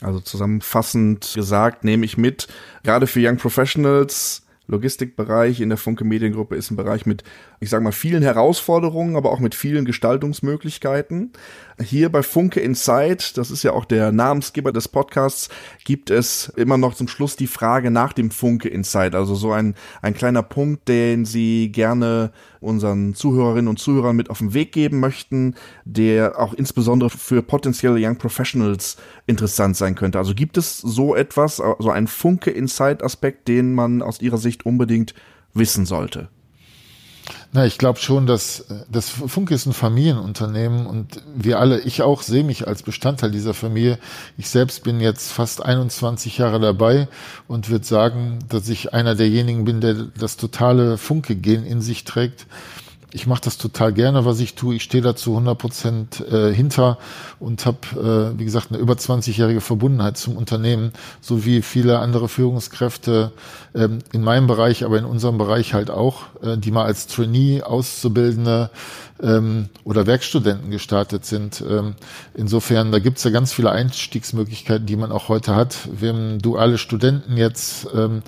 Also 0.00 0.20
zusammenfassend 0.20 1.32
gesagt, 1.34 1.84
nehme 1.84 2.06
ich 2.06 2.16
mit, 2.16 2.48
gerade 2.82 3.06
für 3.06 3.20
Young 3.20 3.36
Professionals 3.36 4.42
Logistikbereich 4.70 5.60
in 5.60 5.68
der 5.68 5.78
Funke 5.78 6.04
Mediengruppe 6.04 6.54
ist 6.54 6.70
ein 6.70 6.76
Bereich 6.76 7.04
mit, 7.04 7.24
ich 7.58 7.70
sage 7.70 7.82
mal, 7.82 7.92
vielen 7.92 8.22
Herausforderungen, 8.22 9.16
aber 9.16 9.32
auch 9.32 9.40
mit 9.40 9.54
vielen 9.54 9.84
Gestaltungsmöglichkeiten. 9.84 11.32
Hier 11.82 12.12
bei 12.12 12.22
Funke 12.22 12.60
Insight, 12.60 13.38
das 13.38 13.50
ist 13.50 13.62
ja 13.62 13.72
auch 13.72 13.86
der 13.86 14.12
Namensgeber 14.12 14.70
des 14.70 14.86
Podcasts, 14.86 15.48
gibt 15.84 16.10
es 16.10 16.52
immer 16.56 16.76
noch 16.76 16.94
zum 16.94 17.08
Schluss 17.08 17.36
die 17.36 17.46
Frage 17.46 17.90
nach 17.90 18.12
dem 18.12 18.30
Funke 18.30 18.68
Insight. 18.68 19.14
Also 19.14 19.34
so 19.34 19.52
ein, 19.52 19.74
ein 20.02 20.12
kleiner 20.12 20.42
Punkt, 20.42 20.88
den 20.88 21.24
Sie 21.24 21.72
gerne 21.72 22.32
unseren 22.60 23.14
Zuhörerinnen 23.14 23.68
und 23.68 23.78
Zuhörern 23.78 24.14
mit 24.14 24.28
auf 24.28 24.38
den 24.38 24.52
Weg 24.52 24.72
geben 24.72 25.00
möchten, 25.00 25.54
der 25.86 26.38
auch 26.38 26.52
insbesondere 26.52 27.08
für 27.08 27.40
potenzielle 27.40 27.98
Young 27.98 28.16
Professionals 28.16 28.98
interessant 29.26 29.74
sein 29.74 29.94
könnte. 29.94 30.18
Also 30.18 30.34
gibt 30.34 30.58
es 30.58 30.76
so 30.76 31.14
etwas, 31.14 31.62
so 31.78 31.90
einen 31.90 32.08
Funke 32.08 32.50
Insight 32.50 33.02
Aspekt, 33.02 33.48
den 33.48 33.72
man 33.72 34.02
aus 34.02 34.20
Ihrer 34.20 34.38
Sicht 34.38 34.66
unbedingt 34.66 35.14
wissen 35.54 35.86
sollte? 35.86 36.28
Na, 37.52 37.66
ich 37.66 37.78
glaube 37.78 37.98
schon, 37.98 38.26
dass 38.26 38.64
das 38.88 39.10
Funke 39.10 39.54
ist 39.54 39.66
ein 39.66 39.72
Familienunternehmen 39.72 40.86
und 40.86 41.20
wir 41.34 41.58
alle, 41.58 41.80
ich 41.80 42.00
auch, 42.02 42.22
sehe 42.22 42.44
mich 42.44 42.68
als 42.68 42.84
Bestandteil 42.84 43.32
dieser 43.32 43.54
Familie. 43.54 43.98
Ich 44.38 44.48
selbst 44.48 44.84
bin 44.84 45.00
jetzt 45.00 45.32
fast 45.32 45.64
21 45.64 46.38
Jahre 46.38 46.60
dabei 46.60 47.08
und 47.48 47.68
würde 47.68 47.84
sagen, 47.84 48.38
dass 48.48 48.68
ich 48.68 48.94
einer 48.94 49.16
derjenigen 49.16 49.64
bin, 49.64 49.80
der 49.80 49.94
das 49.94 50.36
totale 50.36 50.96
Funke-Gen 50.96 51.66
in 51.66 51.80
sich 51.80 52.04
trägt 52.04 52.46
ich 53.12 53.26
mache 53.26 53.42
das 53.42 53.58
total 53.58 53.92
gerne, 53.92 54.24
was 54.24 54.40
ich 54.40 54.54
tue. 54.54 54.76
Ich 54.76 54.82
stehe 54.82 55.02
dazu 55.02 55.30
100 55.30 55.58
Prozent 55.58 56.20
äh, 56.20 56.52
hinter 56.52 56.98
und 57.38 57.66
habe, 57.66 58.34
äh, 58.34 58.38
wie 58.38 58.44
gesagt, 58.44 58.68
eine 58.70 58.78
über 58.78 58.94
20-jährige 58.94 59.60
Verbundenheit 59.60 60.16
zum 60.16 60.36
Unternehmen, 60.36 60.92
so 61.20 61.44
wie 61.44 61.62
viele 61.62 61.98
andere 61.98 62.28
Führungskräfte 62.28 63.32
ähm, 63.74 63.98
in 64.12 64.22
meinem 64.22 64.46
Bereich, 64.46 64.84
aber 64.84 64.98
in 64.98 65.04
unserem 65.04 65.38
Bereich 65.38 65.74
halt 65.74 65.90
auch, 65.90 66.22
äh, 66.42 66.56
die 66.56 66.70
mal 66.70 66.84
als 66.84 67.06
Trainee, 67.06 67.62
Auszubildende 67.62 68.70
ähm, 69.22 69.68
oder 69.84 70.06
Werkstudenten 70.06 70.70
gestartet 70.70 71.24
sind. 71.24 71.62
Ähm, 71.68 71.94
insofern, 72.34 72.92
da 72.92 72.98
gibt's 72.98 73.24
ja 73.24 73.30
ganz 73.30 73.52
viele 73.52 73.70
Einstiegsmöglichkeiten, 73.70 74.86
die 74.86 74.96
man 74.96 75.12
auch 75.12 75.28
heute 75.28 75.54
hat. 75.54 75.76
Wir 75.92 76.10
haben 76.10 76.38
duale 76.38 76.78
Studenten 76.78 77.36
jetzt 77.36 77.88
ähm, 77.94 78.22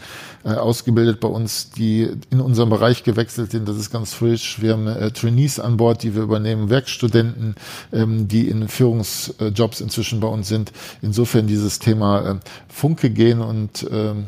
äh, 0.45 0.51
ausgebildet 0.51 1.21
bei 1.21 1.29
uns, 1.29 1.71
die 1.71 2.11
in 2.31 2.41
unserem 2.41 2.71
Bereich 2.71 3.05
gewechselt 3.05 3.51
sind. 3.51 3.69
Das 3.69 3.77
ist 3.77 3.91
ganz 3.91 4.15
frisch. 4.15 4.61
Haben 4.73 4.87
äh, 4.87 5.11
Trainees 5.11 5.61
an 5.61 5.77
Bord, 5.77 6.03
die 6.03 6.15
wir 6.15 6.23
übernehmen, 6.23 6.71
Werkstudenten, 6.71 7.55
ähm, 7.93 8.29
die 8.29 8.49
in 8.49 8.69
Führungsjobs 8.69 9.81
inzwischen 9.81 10.21
bei 10.21 10.29
uns 10.29 10.49
sind. 10.49 10.73
Insofern 11.01 11.47
dieses 11.47 11.79
Thema 11.79 12.31
äh, 12.31 12.35
Funke 12.69 13.11
gehen 13.11 13.41
und 13.41 13.87
ähm, 13.91 14.27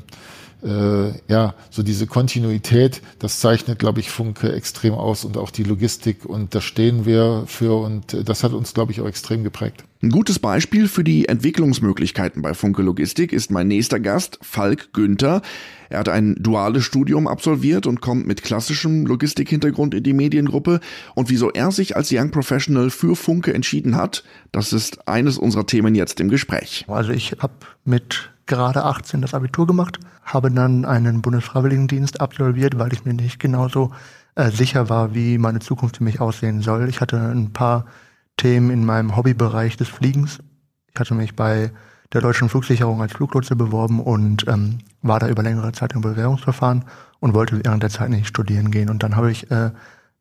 äh, 0.64 1.12
ja, 1.28 1.54
so 1.70 1.82
diese 1.82 2.06
Kontinuität, 2.06 3.02
das 3.18 3.40
zeichnet, 3.40 3.78
glaube 3.78 4.00
ich, 4.00 4.10
Funke 4.10 4.52
extrem 4.52 4.94
aus 4.94 5.24
und 5.24 5.36
auch 5.36 5.50
die 5.50 5.62
Logistik 5.62 6.24
und 6.24 6.54
da 6.54 6.60
stehen 6.60 7.04
wir 7.04 7.44
für 7.46 7.78
und 7.80 8.16
das 8.26 8.42
hat 8.42 8.52
uns, 8.52 8.72
glaube 8.72 8.92
ich, 8.92 9.00
auch 9.00 9.06
extrem 9.06 9.44
geprägt. 9.44 9.84
Ein 10.02 10.10
gutes 10.10 10.38
Beispiel 10.38 10.88
für 10.88 11.04
die 11.04 11.28
Entwicklungsmöglichkeiten 11.28 12.42
bei 12.42 12.54
Funke 12.54 12.82
Logistik 12.82 13.32
ist 13.32 13.50
mein 13.50 13.68
nächster 13.68 14.00
Gast, 14.00 14.38
Falk 14.42 14.92
Günther. 14.92 15.42
Er 15.90 15.98
hat 16.00 16.08
ein 16.08 16.34
duales 16.38 16.84
Studium 16.84 17.26
absolviert 17.26 17.86
und 17.86 18.00
kommt 18.00 18.26
mit 18.26 18.42
klassischem 18.42 19.06
Logistikhintergrund 19.06 19.94
in 19.94 20.02
die 20.02 20.12
Mediengruppe. 20.12 20.80
Und 21.14 21.30
wieso 21.30 21.50
er 21.50 21.70
sich 21.70 21.96
als 21.96 22.10
Young 22.12 22.30
Professional 22.30 22.90
für 22.90 23.16
Funke 23.16 23.54
entschieden 23.54 23.96
hat, 23.96 24.24
das 24.52 24.72
ist 24.72 25.08
eines 25.08 25.38
unserer 25.38 25.66
Themen 25.66 25.94
jetzt 25.94 26.20
im 26.20 26.28
Gespräch. 26.28 26.84
Also 26.88 27.12
ich 27.12 27.32
habe 27.40 27.54
mit 27.84 28.30
gerade 28.46 28.84
18 28.84 29.22
das 29.22 29.34
Abitur 29.34 29.66
gemacht, 29.66 29.98
habe 30.22 30.50
dann 30.50 30.84
einen 30.84 31.22
Bundesfreiwilligendienst 31.22 32.20
absolviert, 32.20 32.78
weil 32.78 32.92
ich 32.92 33.04
mir 33.04 33.14
nicht 33.14 33.38
genauso 33.38 33.92
äh, 34.34 34.50
sicher 34.50 34.88
war, 34.88 35.14
wie 35.14 35.38
meine 35.38 35.60
Zukunft 35.60 35.98
für 35.98 36.04
mich 36.04 36.20
aussehen 36.20 36.60
soll. 36.60 36.88
Ich 36.88 37.00
hatte 37.00 37.18
ein 37.18 37.52
paar 37.52 37.86
Themen 38.36 38.70
in 38.70 38.84
meinem 38.84 39.16
Hobbybereich 39.16 39.76
des 39.76 39.88
Fliegens. 39.88 40.40
Ich 40.92 41.00
hatte 41.00 41.14
mich 41.14 41.36
bei 41.36 41.70
der 42.14 42.21
deutschen 42.21 42.49
Flugsicherung 42.49 43.02
als 43.02 43.12
Fluglotse 43.12 43.56
beworben 43.56 44.00
und 44.00 44.47
ähm, 44.49 44.78
war 45.02 45.18
da 45.18 45.28
über 45.28 45.42
längere 45.42 45.73
Zeit 45.73 45.92
im 45.92 46.00
Bewerbungsverfahren 46.00 46.85
und 47.21 47.35
wollte 47.35 47.62
während 47.64 47.83
der 47.83 47.90
Zeit 47.90 48.11
nicht 48.11 48.28
studieren 48.28 48.71
gehen. 48.71 48.88
Und 48.88 49.02
dann 49.02 49.16
habe 49.16 49.30
ich 49.30 49.50
äh, 49.50 49.73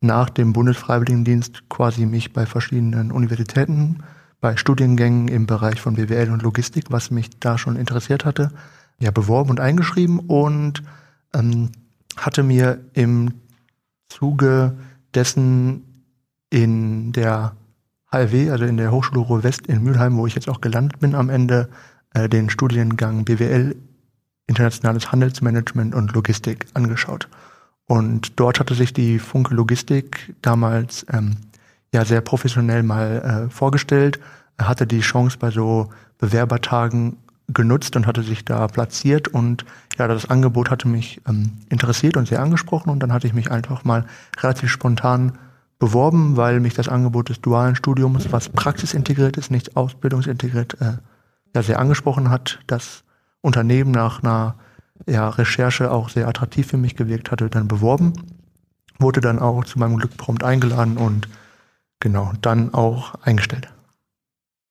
nach 0.02 0.30
dem 0.30 0.52
Bundesfreiwilligendienst 0.52 1.70
quasi 1.70 2.06
mich 2.06 2.34
bei 2.34 2.46
verschiedenen 2.46 3.12
Universitäten 3.12 4.04
bei 4.42 4.58
Studiengängen 4.58 5.30
im 5.30 5.46
Bereich 5.46 5.80
von 5.80 5.96
BWL 5.96 6.30
und 6.30 6.42
Logistik, 6.42 6.88
was 6.90 7.12
mich 7.12 7.30
da 7.40 7.58
schon 7.58 7.78
interessiert 7.78 8.26
hatte, 8.26 8.52
ja, 9.00 9.10
beworben 9.12 9.50
und 9.50 9.62
eingeschrieben 9.62 10.20
und 10.20 10.84
ähm, 11.34 11.72
hatte 12.18 12.44
mir 12.44 12.82
im 12.94 13.36
Zuge 14.10 14.78
dessen 15.14 16.06
in 16.50 17.14
der 17.14 17.56
HRW, 18.14 18.52
also 18.52 18.66
in 18.66 18.78
der 18.78 18.92
Hochschule 18.92 19.22
Ruhr 19.22 19.44
West 19.44 19.68
in 19.68 19.84
Mülheim, 19.84 20.18
wo 20.18 20.28
ich 20.28 20.36
jetzt 20.36 20.48
auch 20.48 20.62
gelandet 20.62 21.00
bin 21.00 21.16
am 21.16 21.30
Ende, 21.30 21.70
äh, 22.14 22.30
den 22.30 22.50
Studiengang 22.50 23.26
BWL, 23.26 23.76
Internationales 24.48 25.12
Handelsmanagement 25.12 25.96
und 25.96 26.14
Logistik 26.14 26.68
angeschaut. 26.74 27.28
Und 27.86 28.40
dort 28.40 28.60
hatte 28.60 28.76
sich 28.76 28.94
die 28.94 29.20
Funke 29.20 29.54
Logistik 29.54 30.36
damals 30.42 31.06
ähm, 31.12 31.38
ja 31.94 32.06
sehr 32.06 32.22
professionell 32.22 32.84
mal 32.84 33.48
äh, 33.48 33.50
vorgestellt, 33.50 34.20
hatte 34.60 34.88
die 34.88 35.02
Chance 35.02 35.38
bei 35.40 35.50
so 35.50 35.90
Bewerbertagen 36.18 37.18
genutzt 37.50 37.96
und 37.96 38.08
hatte 38.08 38.24
sich 38.24 38.46
da 38.46 38.68
platziert 38.68 39.28
und 39.28 39.66
ja, 39.98 40.08
das 40.08 40.30
Angebot 40.30 40.70
hatte 40.70 40.88
mich 40.88 41.22
ähm, 41.28 41.52
interessiert 41.70 42.16
und 42.16 42.28
sehr 42.28 42.42
angesprochen 42.42 42.90
und 42.90 43.00
dann 43.00 43.12
hatte 43.12 43.28
ich 43.28 43.34
mich 43.34 43.52
einfach 43.52 43.84
mal 43.84 44.06
relativ 44.42 44.70
spontan 44.70 45.34
beworben, 45.80 46.38
weil 46.38 46.60
mich 46.60 46.74
das 46.74 46.88
Angebot 46.88 47.30
des 47.30 47.42
dualen 47.42 47.76
Studiums, 47.76 48.32
was 48.32 48.50
praxisintegriert 48.50 49.38
ist, 49.38 49.52
nicht 49.52 49.76
ausbildungsintegriert, 49.76 50.80
äh, 50.82 50.98
ja 51.56 51.64
sehr 51.64 51.80
angesprochen 51.80 52.30
hat. 52.30 52.60
Das 52.68 53.04
Unternehmen 53.42 53.92
nach 53.92 54.24
einer 54.24 54.56
ja, 55.08 55.30
Recherche 55.30 55.92
auch 55.92 56.10
sehr 56.10 56.28
attraktiv 56.28 56.68
für 56.68 56.78
mich 56.78 56.96
gewirkt 56.96 57.32
hatte, 57.32 57.50
dann 57.50 57.68
beworben, 57.68 58.14
wurde 59.00 59.22
dann 59.22 59.40
auch 59.40 59.66
zu 59.66 59.80
meinem 59.80 59.98
Glück 59.98 60.16
prompt 60.18 60.44
eingeladen 60.44 60.98
und 60.98 61.28
genau, 62.00 62.32
dann 62.42 62.74
auch 62.74 63.16
eingestellt. 63.16 63.70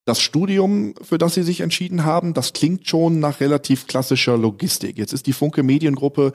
Das 0.05 0.21
Studium, 0.21 0.95
für 1.01 1.19
das 1.19 1.35
Sie 1.35 1.45
sich 1.45 1.61
entschieden 1.61 2.05
haben, 2.05 2.35
das 2.35 2.53
klingt 2.53 2.89
schon 2.89 3.21
nach 3.21 3.39
relativ 3.39 3.87
klassischer 3.87 4.37
Logistik. 4.37 4.99
Jetzt 4.99 5.13
ist 5.13 5.27
die 5.29 5.33
Funke 5.33 5.63
Mediengruppe 5.63 6.33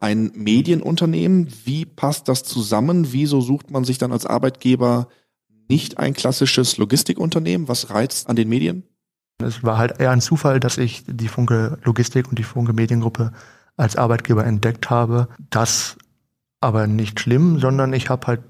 ein 0.00 0.30
Medienunternehmen. 0.34 1.48
Wie 1.64 1.84
passt 1.84 2.28
das 2.28 2.44
zusammen? 2.44 3.12
Wieso 3.12 3.40
sucht 3.40 3.70
man 3.70 3.84
sich 3.84 3.98
dann 3.98 4.12
als 4.12 4.26
Arbeitgeber 4.26 5.08
nicht 5.68 5.98
ein 5.98 6.14
klassisches 6.14 6.78
Logistikunternehmen? 6.78 7.68
Was 7.68 7.90
reizt 7.90 8.28
an 8.28 8.36
den 8.36 8.48
Medien? 8.48 8.84
Es 9.40 9.62
war 9.62 9.78
halt 9.78 10.00
eher 10.00 10.10
ein 10.10 10.20
Zufall, 10.20 10.60
dass 10.60 10.78
ich 10.78 11.04
die 11.06 11.28
Funke 11.28 11.78
Logistik 11.84 12.28
und 12.28 12.38
die 12.38 12.44
Funke 12.44 12.72
Mediengruppe 12.72 13.32
als 13.76 13.96
Arbeitgeber 13.96 14.44
entdeckt 14.44 14.90
habe. 14.90 15.28
Das 15.50 15.96
aber 16.60 16.86
nicht 16.86 17.20
schlimm, 17.20 17.60
sondern 17.60 17.92
ich 17.92 18.10
habe 18.10 18.26
halt 18.26 18.40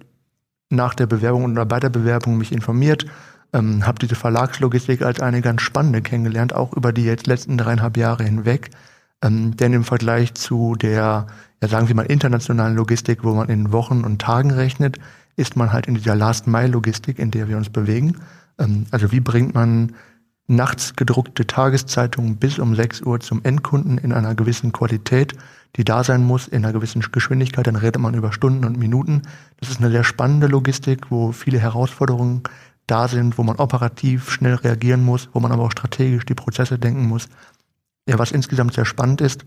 nach 0.70 0.94
der 0.94 1.06
Bewerbung 1.06 1.44
oder 1.44 1.66
bei 1.66 1.80
der 1.80 1.90
Bewerbung 1.90 2.38
mich 2.38 2.52
informiert, 2.52 3.06
ähm, 3.52 3.86
habe 3.86 3.98
diese 3.98 4.14
Verlagslogistik 4.14 5.02
als 5.02 5.20
eine 5.20 5.40
ganz 5.40 5.62
spannende 5.62 6.02
kennengelernt, 6.02 6.54
auch 6.54 6.74
über 6.74 6.92
die 6.92 7.04
jetzt 7.04 7.26
letzten 7.26 7.58
dreieinhalb 7.58 7.96
Jahre 7.96 8.24
hinweg. 8.24 8.70
Ähm, 9.22 9.56
denn 9.56 9.72
im 9.72 9.84
Vergleich 9.84 10.34
zu 10.34 10.74
der, 10.76 11.26
ja 11.62 11.68
sagen 11.68 11.88
wir 11.88 11.94
mal, 11.94 12.06
internationalen 12.06 12.76
Logistik, 12.76 13.24
wo 13.24 13.34
man 13.34 13.48
in 13.48 13.72
Wochen 13.72 14.04
und 14.04 14.20
Tagen 14.20 14.50
rechnet, 14.50 14.98
ist 15.36 15.56
man 15.56 15.72
halt 15.72 15.86
in 15.86 15.94
dieser 15.94 16.16
Last-Mile-Logistik, 16.16 17.18
in 17.18 17.30
der 17.30 17.48
wir 17.48 17.56
uns 17.56 17.70
bewegen. 17.70 18.16
Ähm, 18.58 18.86
also 18.90 19.12
wie 19.12 19.20
bringt 19.20 19.54
man 19.54 19.94
nachts 20.48 20.96
gedruckte 20.96 21.46
Tageszeitungen 21.46 22.36
bis 22.36 22.58
um 22.58 22.74
6 22.74 23.02
Uhr 23.02 23.20
zum 23.20 23.44
Endkunden 23.44 23.98
in 23.98 24.12
einer 24.12 24.34
gewissen 24.34 24.72
Qualität, 24.72 25.34
die 25.76 25.84
da 25.84 26.02
sein 26.02 26.24
muss, 26.24 26.48
in 26.48 26.64
einer 26.64 26.72
gewissen 26.72 27.02
Geschwindigkeit, 27.12 27.66
dann 27.66 27.76
redet 27.76 28.00
man 28.00 28.14
über 28.14 28.32
Stunden 28.32 28.64
und 28.64 28.78
Minuten. 28.78 29.22
Das 29.60 29.68
ist 29.68 29.80
eine 29.80 29.90
sehr 29.90 30.04
spannende 30.04 30.46
Logistik, 30.46 31.10
wo 31.10 31.32
viele 31.32 31.58
Herausforderungen 31.58 32.42
da 32.86 33.06
sind, 33.06 33.36
wo 33.36 33.42
man 33.42 33.56
operativ 33.56 34.30
schnell 34.30 34.54
reagieren 34.54 35.04
muss, 35.04 35.28
wo 35.34 35.40
man 35.40 35.52
aber 35.52 35.64
auch 35.64 35.72
strategisch 35.72 36.24
die 36.24 36.34
Prozesse 36.34 36.78
denken 36.78 37.06
muss. 37.06 37.28
Ja, 38.08 38.18
was 38.18 38.32
insgesamt 38.32 38.72
sehr 38.72 38.86
spannend 38.86 39.20
ist, 39.20 39.44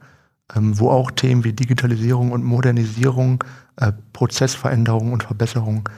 ähm, 0.56 0.80
wo 0.80 0.90
auch 0.90 1.12
Themen 1.12 1.44
wie 1.44 1.52
Digitalisierung 1.52 2.32
und 2.32 2.44
Modernisierung, 2.44 3.44
äh, 3.78 3.92
Prozessveränderung 4.14 5.14
und 5.14 5.24
Verbesserung 5.24 5.90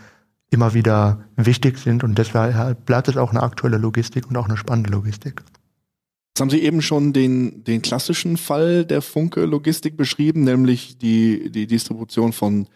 immer 0.50 0.74
wieder 0.74 1.26
wichtig 1.36 1.78
sind 1.78 2.04
und 2.04 2.18
deshalb 2.18 2.86
bleibt 2.86 3.10
es 3.10 3.18
auch 3.18 3.32
eine 3.32 3.44
aktuelle 3.44 3.78
Logistik 3.78 4.30
und 4.30 4.38
auch 4.38 4.48
eine 4.48 4.56
spannende 4.56 4.92
Logistik. 4.92 5.44
Jetzt 6.32 6.42
haben 6.42 6.50
Sie 6.50 6.62
eben 6.62 6.82
schon 6.82 7.12
den, 7.12 7.64
den 7.64 7.82
klassischen 7.82 8.38
Fall 8.38 8.86
der 8.86 9.02
Funke-Logistik 9.02 9.98
beschrieben, 9.98 10.44
nämlich 10.44 10.98
die, 10.98 11.52
die 11.52 11.68
Distribution 11.68 12.34
von 12.34 12.68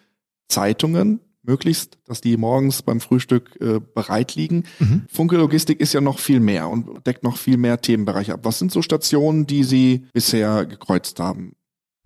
Zeitungen 0.50 1.22
möglichst, 1.48 1.98
dass 2.06 2.22
die 2.22 2.38
morgens 2.38 2.82
beim 2.82 3.00
Frühstück 3.00 3.60
äh, 3.60 3.80
bereit 3.80 4.36
liegen. 4.36 4.66
Mhm. 4.80 5.06
Funke 5.10 5.38
Logistik 5.38 5.80
ist 5.80 5.94
ja 5.94 6.02
noch 6.02 6.20
viel 6.20 6.40
mehr 6.40 6.68
und 6.70 7.06
deckt 7.08 7.24
noch 7.24 7.38
viel 7.38 7.58
mehr 7.58 7.82
Themenbereiche 7.82 8.34
ab. 8.34 8.42
Was 8.44 8.60
sind 8.60 8.72
so 8.72 8.82
Stationen, 8.82 9.48
die 9.48 9.64
Sie 9.64 10.06
bisher 10.14 10.66
gekreuzt 10.66 11.20
haben? 11.20 11.54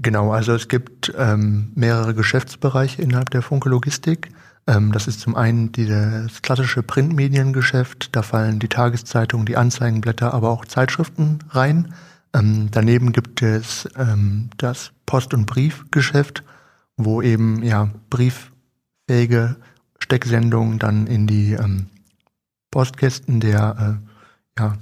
Genau, 0.02 0.32
also 0.32 0.54
es 0.54 0.68
gibt 0.68 1.14
ähm, 1.18 1.72
mehrere 1.76 2.16
Geschäftsbereiche 2.16 3.02
innerhalb 3.02 3.30
der 3.30 3.44
Funke 3.44 3.70
Logistik. 3.70 4.30
Ähm, 4.68 4.92
das 4.92 5.08
ist 5.08 5.20
zum 5.20 5.36
einen 5.36 5.72
das 5.72 6.42
klassische 6.42 6.82
Printmediengeschäft, 6.84 8.16
da 8.16 8.22
fallen 8.24 8.60
die 8.60 8.68
Tageszeitungen, 8.68 9.46
die 9.46 9.58
Anzeigenblätter, 9.58 10.34
aber 10.34 10.50
auch 10.50 10.66
Zeitschriften 10.66 11.40
rein. 11.50 11.94
Ähm, 12.34 12.70
daneben 12.72 13.12
gibt 13.12 13.42
es 13.42 13.88
ähm, 13.98 14.50
das 14.58 14.92
Post- 15.06 15.34
und 15.34 15.46
Briefgeschäft, 15.46 16.44
wo 16.98 17.22
eben 17.22 17.64
ja 17.64 17.92
brieffähige 19.12 19.58
Stecksendungen 20.00 20.80
dann 20.80 21.06
in 21.06 21.28
die 21.28 21.54
ähm, 21.54 21.88
Postkästen 22.72 23.42
der 23.42 24.00
äh, 24.58 24.62
ja, 24.62 24.78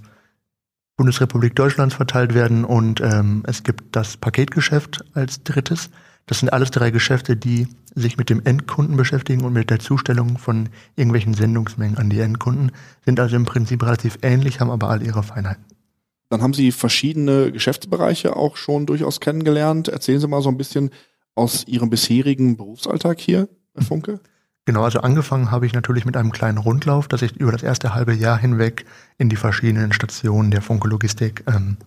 Bundesrepublik 0.97 1.55
Deutschlands 1.55 1.95
verteilt 1.95 2.35
werden 2.35 2.63
und 2.63 3.01
ähm, 3.01 3.43
es 3.47 3.63
gibt 3.63 3.95
das 3.95 4.17
Paketgeschäft 4.17 5.03
als 5.13 5.43
drittes. 5.43 5.89
Das 6.27 6.39
sind 6.39 6.53
alles 6.53 6.69
drei 6.69 6.91
Geschäfte, 6.91 7.35
die 7.35 7.67
sich 7.95 8.17
mit 8.17 8.29
dem 8.29 8.45
Endkunden 8.45 8.95
beschäftigen 8.97 9.43
und 9.43 9.53
mit 9.53 9.71
der 9.71 9.79
Zustellung 9.79 10.37
von 10.37 10.69
irgendwelchen 10.95 11.33
Sendungsmengen 11.33 11.97
an 11.97 12.11
die 12.11 12.19
Endkunden, 12.19 12.71
sind 13.03 13.19
also 13.19 13.35
im 13.35 13.45
Prinzip 13.45 13.81
relativ 13.81 14.19
ähnlich, 14.21 14.59
haben 14.59 14.69
aber 14.69 14.89
alle 14.89 15.05
ihre 15.05 15.23
Feinheiten. 15.23 15.65
Dann 16.29 16.43
haben 16.43 16.53
Sie 16.53 16.71
verschiedene 16.71 17.51
Geschäftsbereiche 17.51 18.35
auch 18.35 18.57
schon 18.57 18.85
durchaus 18.85 19.19
kennengelernt. 19.19 19.87
Erzählen 19.87 20.19
Sie 20.19 20.27
mal 20.27 20.43
so 20.43 20.49
ein 20.49 20.57
bisschen 20.57 20.91
aus 21.33 21.65
Ihrem 21.67 21.89
bisherigen 21.89 22.57
Berufsalltag 22.57 23.19
hier 23.19 23.49
Funke. 23.77 24.19
Genau, 24.65 24.83
also 24.83 25.01
angefangen 25.01 25.49
habe 25.49 25.65
ich 25.65 25.73
natürlich 25.73 26.05
mit 26.05 26.15
einem 26.15 26.31
kleinen 26.31 26.59
Rundlauf, 26.59 27.07
dass 27.07 27.23
ich 27.23 27.35
über 27.37 27.51
das 27.51 27.63
erste 27.63 27.95
halbe 27.95 28.13
Jahr 28.13 28.37
hinweg 28.37 28.85
in 29.17 29.29
die 29.29 29.35
verschiedenen 29.35 29.93
Stationen 29.93 30.51
der 30.51 30.61
Funke 30.61 30.87
Logistik 30.87 31.43
ähm, 31.47 31.77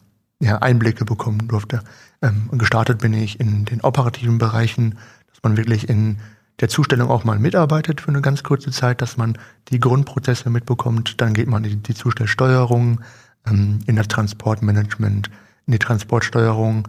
ja, 0.40 0.58
Einblicke 0.58 1.04
bekommen 1.04 1.46
durfte. 1.46 1.82
Ähm, 2.22 2.48
gestartet 2.52 2.98
bin 2.98 3.14
ich 3.14 3.38
in 3.38 3.64
den 3.64 3.82
operativen 3.82 4.38
Bereichen, 4.38 4.98
dass 5.28 5.42
man 5.44 5.56
wirklich 5.56 5.88
in 5.88 6.18
der 6.60 6.68
Zustellung 6.68 7.10
auch 7.10 7.24
mal 7.24 7.38
mitarbeitet 7.38 8.00
für 8.00 8.08
eine 8.08 8.20
ganz 8.20 8.42
kurze 8.42 8.70
Zeit, 8.70 9.00
dass 9.00 9.16
man 9.16 9.38
die 9.68 9.78
Grundprozesse 9.78 10.50
mitbekommt. 10.50 11.20
Dann 11.20 11.34
geht 11.34 11.48
man 11.48 11.64
in 11.64 11.82
die 11.82 11.94
Zustellsteuerung, 11.94 13.00
ähm, 13.46 13.78
in 13.86 13.96
das 13.96 14.08
Transportmanagement, 14.08 15.30
in 15.66 15.72
die 15.72 15.78
Transportsteuerung. 15.78 16.88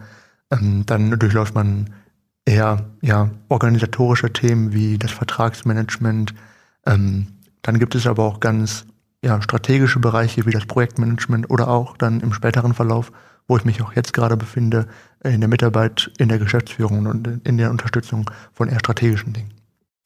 Ähm, 0.50 0.84
dann 0.86 1.16
durchläuft 1.18 1.54
man 1.54 1.90
eher 2.44 2.90
ja, 3.00 3.30
organisatorische 3.48 4.32
Themen 4.32 4.72
wie 4.72 4.98
das 4.98 5.12
Vertragsmanagement. 5.12 6.34
Ähm, 6.86 7.28
dann 7.62 7.78
gibt 7.78 7.94
es 7.94 8.06
aber 8.06 8.24
auch 8.24 8.40
ganz 8.40 8.84
ja, 9.24 9.40
strategische 9.40 10.00
Bereiche 10.00 10.44
wie 10.46 10.50
das 10.50 10.66
Projektmanagement 10.66 11.50
oder 11.50 11.68
auch 11.68 11.96
dann 11.96 12.20
im 12.20 12.32
späteren 12.32 12.74
Verlauf, 12.74 13.10
wo 13.48 13.56
ich 13.56 13.64
mich 13.64 13.82
auch 13.82 13.94
jetzt 13.94 14.12
gerade 14.12 14.36
befinde, 14.36 14.86
in 15.22 15.40
der 15.40 15.48
Mitarbeit 15.48 16.10
in 16.18 16.28
der 16.28 16.38
Geschäftsführung 16.38 17.06
und 17.06 17.40
in 17.44 17.56
der 17.56 17.70
Unterstützung 17.70 18.30
von 18.52 18.68
eher 18.68 18.78
strategischen 18.78 19.32
Dingen. 19.32 19.54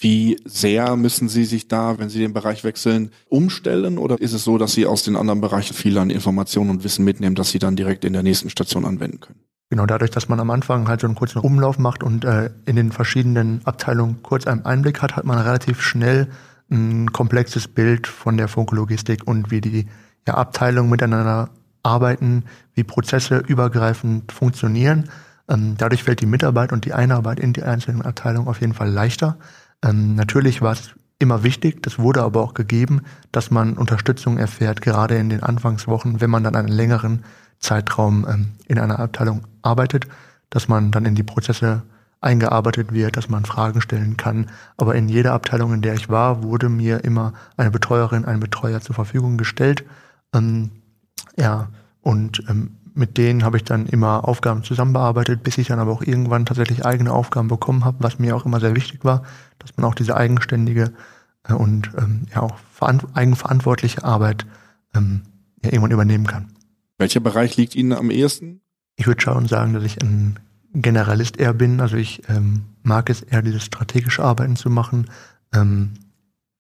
Wie 0.01 0.41
sehr 0.45 0.95
müssen 0.95 1.29
Sie 1.29 1.45
sich 1.45 1.67
da, 1.67 1.99
wenn 1.99 2.09
Sie 2.09 2.21
den 2.21 2.33
Bereich 2.33 2.63
wechseln, 2.63 3.11
umstellen? 3.29 3.99
Oder 3.99 4.21
ist 4.21 4.33
es 4.33 4.45
so, 4.45 4.57
dass 4.57 4.73
Sie 4.73 4.87
aus 4.87 5.03
den 5.03 5.17
anderen 5.17 5.41
Bereichen 5.41 5.75
viel 5.75 5.99
an 5.99 6.11
Informationen 6.11 6.71
und 6.71 6.85
Wissen 6.85 7.05
mitnehmen, 7.05 7.35
dass 7.35 7.51
Sie 7.51 7.59
dann 7.59 7.75
direkt 7.75 8.05
in 8.05 8.13
der 8.13 8.23
nächsten 8.23 8.49
Station 8.49 8.85
anwenden 8.85 9.19
können? 9.19 9.41
Genau, 9.71 9.85
dadurch, 9.85 10.11
dass 10.11 10.29
man 10.29 10.41
am 10.41 10.51
Anfang 10.51 10.89
halt 10.89 11.01
so 11.01 11.07
einen 11.07 11.15
kurzen 11.15 11.41
Umlauf 11.41 11.79
macht 11.79 12.03
und 12.03 12.25
äh, 12.25 12.51
in 12.65 12.77
den 12.77 12.91
verschiedenen 12.91 13.61
Abteilungen 13.65 14.23
kurz 14.23 14.47
einen 14.47 14.65
Einblick 14.65 15.03
hat, 15.03 15.17
hat 15.17 15.27
man 15.27 15.39
relativ 15.39 15.83
schnell 15.83 16.29
ein 16.71 17.13
komplexes 17.13 17.69
Bild 17.69 18.07
von 18.07 18.39
der 18.39 18.49
Funklogistik 18.49 19.27
und 19.27 19.51
wie 19.51 19.61
die 19.61 19.87
ja, 20.27 20.35
Abteilungen 20.35 20.91
miteinander 20.91 21.51
arbeiten, 21.83 22.45
wie 22.75 22.85
Prozesse 22.85 23.39
übergreifend 23.39 24.33
funktionieren. 24.33 25.11
Ähm, 25.49 25.75
dadurch 25.77 26.03
fällt 26.03 26.21
die 26.23 26.27
Mitarbeit 26.27 26.73
und 26.73 26.87
die 26.87 26.95
Einarbeit 26.95 27.39
in 27.39 27.53
die 27.53 27.63
einzelnen 27.63 28.03
Abteilungen 28.03 28.49
auf 28.49 28.61
jeden 28.61 28.75
Fall 28.75 28.91
leichter. 28.91 29.39
Ähm, 29.85 30.15
natürlich 30.15 30.63
war 30.63 30.73
es 30.73 30.95
immer 31.19 31.43
wichtig, 31.43 31.83
das 31.83 31.99
wurde 31.99 32.23
aber 32.23 32.43
auch 32.43 32.55
gegeben, 32.55 33.03
dass 33.33 33.51
man 33.51 33.77
Unterstützung 33.77 34.39
erfährt, 34.39 34.83
gerade 34.83 35.17
in 35.17 35.29
den 35.29 35.43
Anfangswochen, 35.43 36.21
wenn 36.21 36.31
man 36.31 36.45
dann 36.45 36.57
einen 36.57 36.69
längeren 36.69 37.25
Zeitraum 37.61 38.27
ähm, 38.29 38.53
in 38.67 38.79
einer 38.79 38.99
Abteilung 38.99 39.43
arbeitet, 39.63 40.07
dass 40.51 40.69
man 40.69 40.91
dann 40.91 41.05
in 41.05 41.15
die 41.15 41.23
Prozesse 41.23 41.83
eingearbeitet 42.21 42.93
wird, 42.93 43.17
dass 43.17 43.29
man 43.29 43.45
Fragen 43.45 43.81
stellen 43.81 44.17
kann. 44.17 44.47
Aber 44.77 44.95
in 44.95 45.09
jeder 45.09 45.33
Abteilung, 45.33 45.73
in 45.73 45.83
der 45.83 45.95
ich 45.95 46.09
war, 46.09 46.43
wurde 46.43 46.69
mir 46.69 47.05
immer 47.05 47.33
eine 47.57 47.71
Betreuerin, 47.71 48.25
ein 48.25 48.41
Betreuer 48.41 48.81
zur 48.81 48.95
Verfügung 48.95 49.37
gestellt. 49.37 49.85
Ähm, 50.35 50.71
ja, 51.37 51.69
und 52.01 52.43
ähm, 52.49 52.77
mit 52.95 53.17
denen 53.17 53.45
habe 53.45 53.57
ich 53.57 53.65
dann 53.65 53.87
immer 53.87 54.27
Aufgaben 54.27 54.65
zusammenbearbeitet, 54.65 55.45
bis 55.45 55.57
ich 55.59 55.69
dann 55.69 55.79
aber 55.79 55.93
auch 55.93 56.03
irgendwann 56.03 56.47
tatsächlich 56.47 56.85
eigene 56.85 57.13
Aufgaben 57.13 57.47
bekommen 57.47 57.85
habe, 57.85 57.99
was 58.01 58.19
mir 58.19 58.35
auch 58.35 58.45
immer 58.45 58.59
sehr 58.59 58.75
wichtig 58.75 59.05
war, 59.05 59.23
dass 59.61 59.77
man 59.77 59.85
auch 59.87 59.95
diese 59.95 60.17
eigenständige 60.17 60.93
äh, 61.45 61.53
und 61.53 61.93
ähm, 61.97 62.27
ja 62.35 62.43
auch 62.43 62.57
eigenverantwortliche 63.15 64.03
Arbeit 64.03 64.47
ähm, 64.95 65.23
ja, 65.63 65.73
irgendwann 65.73 65.93
übernehmen 65.93 66.27
kann. 66.27 66.49
Welcher 66.99 67.21
Bereich 67.21 67.57
liegt 67.57 67.75
Ihnen 67.77 67.93
am 67.93 68.11
ehesten? 68.11 68.61
Ich 68.97 69.07
würde 69.07 69.21
schon 69.21 69.47
sagen, 69.47 69.73
dass 69.73 69.85
ich 69.85 70.03
ein 70.03 70.39
Generalist 70.75 71.39
eher 71.39 71.55
bin. 71.55 71.81
Also 71.81 71.97
ich 71.97 72.29
ähm, 72.29 72.65
mag 72.83 73.09
es 73.09 73.23
eher, 73.23 73.43
dieses 73.43 73.65
strategische 73.65 74.25
Arbeiten 74.25 74.57
zu 74.57 74.69
machen. 74.69 75.09
Ähm, 75.55 75.95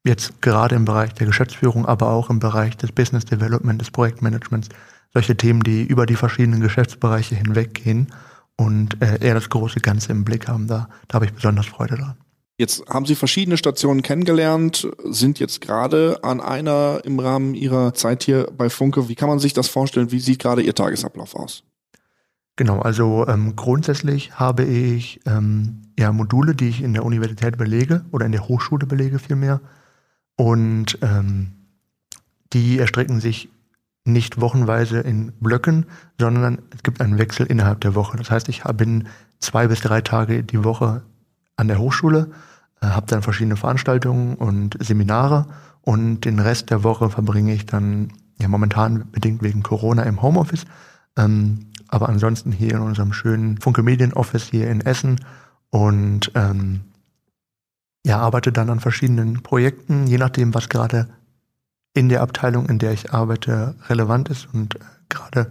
jetzt 0.05 0.40
gerade 0.40 0.77
im 0.77 0.85
Bereich 0.85 1.12
der 1.14 1.27
Geschäftsführung, 1.27 1.87
aber 1.87 2.11
auch 2.11 2.31
im 2.31 2.38
Bereich 2.38 2.77
des 2.77 2.92
Business 2.92 3.24
Development, 3.24 3.81
des 3.81 3.90
Projektmanagements 3.90 4.68
solche 5.12 5.37
Themen, 5.37 5.62
die 5.62 5.85
über 5.85 6.07
die 6.07 6.16
verschiedenen 6.16 6.61
Geschäftsbereiche 6.61 7.35
hinweggehen 7.35 8.09
und 8.57 9.01
äh, 9.03 9.18
eher 9.20 9.35
das 9.35 9.48
große 9.48 9.81
Ganze 9.81 10.12
im 10.12 10.24
Blick 10.24 10.48
haben. 10.48 10.66
Da, 10.68 10.88
da 11.09 11.14
habe 11.14 11.27
ich 11.27 11.33
besonders 11.33 11.66
Freude 11.66 11.96
dran. 11.96 12.16
Jetzt 12.59 12.88
haben 12.88 13.07
Sie 13.07 13.14
verschiedene 13.14 13.57
Stationen 13.57 14.03
kennengelernt, 14.03 14.88
sind 15.05 15.38
jetzt 15.38 15.61
gerade 15.61 16.18
an 16.25 16.40
einer 16.40 17.03
im 17.05 17.21
Rahmen 17.21 17.55
Ihrer 17.55 17.94
Zeit 17.94 18.25
hier 18.25 18.49
bei 18.57 18.68
Funke. 18.68 19.09
Wie 19.09 19.14
kann 19.14 19.29
man 19.29 19.38
sich 19.38 19.53
das 19.53 19.68
vorstellen? 19.68 20.11
Wie 20.11 20.18
sieht 20.18 20.40
gerade 20.40 20.62
Ihr 20.62 20.75
Tagesablauf 20.75 21.37
aus? 21.37 21.62
Genau, 22.57 22.81
also 22.81 23.25
ähm, 23.29 23.55
grundsätzlich 23.55 24.33
habe 24.33 24.64
ich 24.64 25.21
ähm, 25.25 25.83
ja 25.97 26.11
Module, 26.11 26.57
die 26.57 26.68
ich 26.71 26.83
in 26.83 26.94
der 26.94 27.05
Universität 27.05 27.57
belege 27.57 28.05
oder 28.11 28.27
in 28.27 28.33
der 28.33 28.49
Hochschule 28.49 28.87
belege 28.87 29.21
vielmehr. 29.21 29.61
Und 30.35 30.99
ähm, 31.01 31.53
die 32.53 32.81
erstrecken 32.81 33.21
sich 33.21 33.51
nicht 34.05 34.40
wochenweise 34.40 34.99
in 34.99 35.31
Blöcken, 35.38 35.87
sondern 36.18 36.62
es 36.75 36.83
gibt 36.83 37.01
einen 37.01 37.18
Wechsel 37.18 37.47
innerhalb 37.47 37.83
der 37.83 37.94
Woche. 37.94 38.16
Das 38.16 38.33
heißt, 38.33 38.49
ich 38.49 38.64
bin 38.75 39.07
zwei 39.38 39.68
bis 39.68 39.81
drei 39.81 40.01
Tage 40.01 40.42
die 40.42 40.64
Woche 40.64 41.03
an 41.55 41.68
der 41.68 41.79
Hochschule, 41.79 42.33
habe 42.82 43.06
dann 43.06 43.22
verschiedene 43.22 43.56
Veranstaltungen 43.56 44.34
und 44.36 44.76
Seminare 44.80 45.46
und 45.82 46.20
den 46.20 46.38
Rest 46.38 46.70
der 46.70 46.84
Woche 46.84 47.10
verbringe 47.10 47.52
ich 47.54 47.66
dann 47.66 48.12
ja 48.40 48.48
momentan 48.48 49.10
bedingt 49.10 49.42
wegen 49.42 49.62
Corona 49.62 50.02
im 50.04 50.22
Homeoffice, 50.22 50.64
ähm, 51.16 51.66
aber 51.88 52.08
ansonsten 52.08 52.52
hier 52.52 52.72
in 52.72 52.80
unserem 52.80 53.12
schönen 53.12 53.58
Funke 53.58 53.82
Medien 53.82 54.12
Office 54.12 54.44
hier 54.44 54.68
in 54.70 54.80
Essen 54.80 55.20
und 55.70 56.30
ähm, 56.34 56.80
ja 58.04 58.18
arbeite 58.18 58.52
dann 58.52 58.70
an 58.70 58.80
verschiedenen 58.80 59.42
Projekten, 59.42 60.06
je 60.06 60.18
nachdem, 60.18 60.54
was 60.54 60.68
gerade 60.68 61.08
in 61.94 62.08
der 62.08 62.22
Abteilung, 62.22 62.68
in 62.68 62.78
der 62.78 62.92
ich 62.92 63.12
arbeite, 63.12 63.74
relevant 63.88 64.28
ist 64.28 64.48
und 64.52 64.76
äh, 64.76 64.78
gerade 65.08 65.50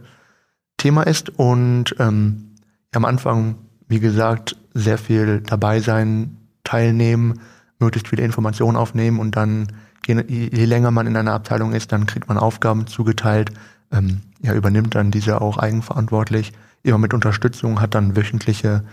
Thema 0.77 1.03
ist. 1.03 1.29
Und 1.29 1.95
ähm, 1.99 2.55
am 2.93 3.05
Anfang, 3.05 3.55
wie 3.87 3.99
gesagt, 3.99 4.55
sehr 4.73 4.97
viel 4.97 5.41
dabei 5.41 5.81
sein, 5.81 6.37
teilnehmen, 6.67 7.39
möglichst 7.79 8.09
viele 8.09 8.23
Informationen 8.23 8.77
aufnehmen 8.77 9.19
und 9.19 9.35
dann, 9.35 9.67
je, 10.05 10.21
je 10.27 10.65
länger 10.65 10.91
man 10.91 11.07
in 11.07 11.15
einer 11.15 11.33
Abteilung 11.33 11.73
ist, 11.73 11.91
dann 11.91 12.05
kriegt 12.05 12.27
man 12.27 12.37
Aufgaben 12.37 12.87
zugeteilt, 12.87 13.51
ähm, 13.91 14.21
ja, 14.41 14.53
übernimmt 14.53 14.95
dann 14.95 15.11
diese 15.11 15.41
auch 15.41 15.57
eigenverantwortlich, 15.57 16.51
immer 16.83 16.97
mit 16.97 17.13
Unterstützung, 17.13 17.81
hat 17.81 17.95
dann 17.95 18.15
wöchentliche 18.15 18.83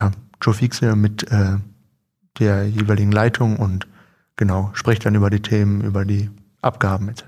ja, 0.00 0.10
Joe 0.40 0.96
mit 0.96 1.30
äh, 1.30 1.56
der 2.38 2.68
jeweiligen 2.68 3.12
Leitung 3.12 3.56
und 3.56 3.86
genau, 4.36 4.70
spricht 4.72 5.04
dann 5.04 5.14
über 5.14 5.28
die 5.28 5.42
Themen, 5.42 5.82
über 5.82 6.04
die 6.04 6.30
Abgaben 6.62 7.08
etc. 7.08 7.24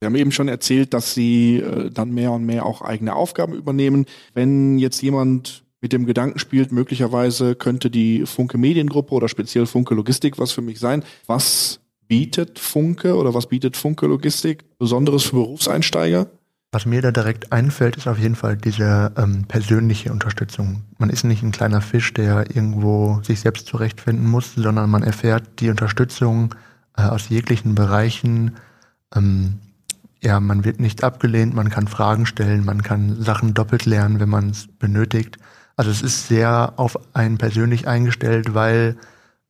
Sie 0.00 0.06
haben 0.06 0.14
eben 0.14 0.32
schon 0.32 0.48
erzählt, 0.48 0.94
dass 0.94 1.14
Sie 1.14 1.56
äh, 1.56 1.90
dann 1.90 2.10
mehr 2.12 2.32
und 2.32 2.44
mehr 2.44 2.66
auch 2.66 2.82
eigene 2.82 3.14
Aufgaben 3.14 3.54
übernehmen. 3.54 4.06
Wenn 4.34 4.78
jetzt 4.78 5.02
jemand 5.02 5.64
mit 5.80 5.92
dem 5.92 6.06
Gedanken 6.06 6.38
spielt, 6.38 6.72
möglicherweise 6.72 7.54
könnte 7.54 7.90
die 7.90 8.26
Funke 8.26 8.58
Mediengruppe 8.58 9.14
oder 9.14 9.28
speziell 9.28 9.66
Funke 9.66 9.94
Logistik 9.94 10.38
was 10.38 10.52
für 10.52 10.62
mich 10.62 10.80
sein. 10.80 11.04
Was 11.26 11.80
bietet 12.08 12.58
Funke 12.58 13.16
oder 13.16 13.34
was 13.34 13.46
bietet 13.46 13.76
Funke 13.76 14.06
Logistik 14.06 14.64
Besonderes 14.78 15.24
für 15.24 15.36
Berufseinsteiger? 15.36 16.28
Was 16.70 16.84
mir 16.84 17.00
da 17.00 17.12
direkt 17.12 17.50
einfällt, 17.50 17.96
ist 17.96 18.06
auf 18.06 18.18
jeden 18.18 18.34
Fall 18.34 18.56
diese 18.58 19.12
ähm, 19.16 19.44
persönliche 19.46 20.12
Unterstützung. 20.12 20.82
Man 20.98 21.08
ist 21.08 21.24
nicht 21.24 21.42
ein 21.42 21.52
kleiner 21.52 21.80
Fisch, 21.80 22.12
der 22.12 22.54
irgendwo 22.54 23.20
sich 23.22 23.40
selbst 23.40 23.66
zurechtfinden 23.66 24.26
muss, 24.26 24.54
sondern 24.54 24.90
man 24.90 25.02
erfährt 25.02 25.60
die 25.60 25.70
Unterstützung 25.70 26.54
äh, 26.96 27.02
aus 27.02 27.30
jeglichen 27.30 27.74
Bereichen. 27.74 28.56
Ähm, 29.14 29.60
ja, 30.22 30.40
man 30.40 30.64
wird 30.64 30.78
nicht 30.78 31.04
abgelehnt, 31.04 31.54
man 31.54 31.70
kann 31.70 31.88
Fragen 31.88 32.26
stellen, 32.26 32.66
man 32.66 32.82
kann 32.82 33.22
Sachen 33.22 33.54
doppelt 33.54 33.86
lernen, 33.86 34.20
wenn 34.20 34.28
man 34.28 34.50
es 34.50 34.66
benötigt. 34.66 35.38
Also 35.78 35.92
es 35.92 36.02
ist 36.02 36.26
sehr 36.26 36.72
auf 36.74 36.98
einen 37.14 37.38
persönlich 37.38 37.86
eingestellt, 37.86 38.52
weil 38.52 38.96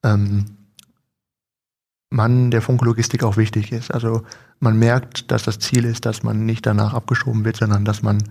ähm, 0.02 0.44
man 2.10 2.50
der 2.50 2.60
Funklogistik 2.60 3.24
auch 3.24 3.38
wichtig 3.38 3.72
ist. 3.72 3.90
Also 3.94 4.24
man 4.60 4.78
merkt, 4.78 5.30
dass 5.30 5.44
das 5.44 5.58
Ziel 5.58 5.86
ist, 5.86 6.04
dass 6.04 6.22
man 6.22 6.44
nicht 6.44 6.66
danach 6.66 6.92
abgeschoben 6.92 7.46
wird, 7.46 7.56
sondern 7.56 7.86
dass 7.86 8.02
man 8.02 8.22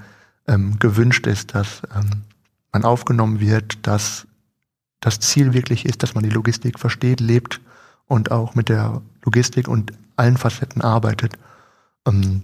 ähm, 0.48 0.78
gewünscht 0.78 1.26
ist, 1.26 1.56
dass 1.56 1.82
ähm, 1.96 2.22
man 2.72 2.84
aufgenommen 2.84 3.40
wird, 3.40 3.88
dass 3.88 4.28
das 5.00 5.20
Ziel 5.20 5.54
wirklich 5.54 5.84
ist, 5.84 6.04
dass 6.04 6.14
man 6.14 6.24
die 6.24 6.30
Logistik 6.30 6.78
versteht, 6.78 7.20
lebt 7.20 7.62
und 8.06 8.30
auch 8.30 8.54
mit 8.54 8.70
der 8.70 9.02
Logistik 9.24 9.68
und 9.68 9.92
allen 10.18 10.38
Facetten 10.38 10.84
arbeitet. 10.84 11.34
Ähm, 12.08 12.44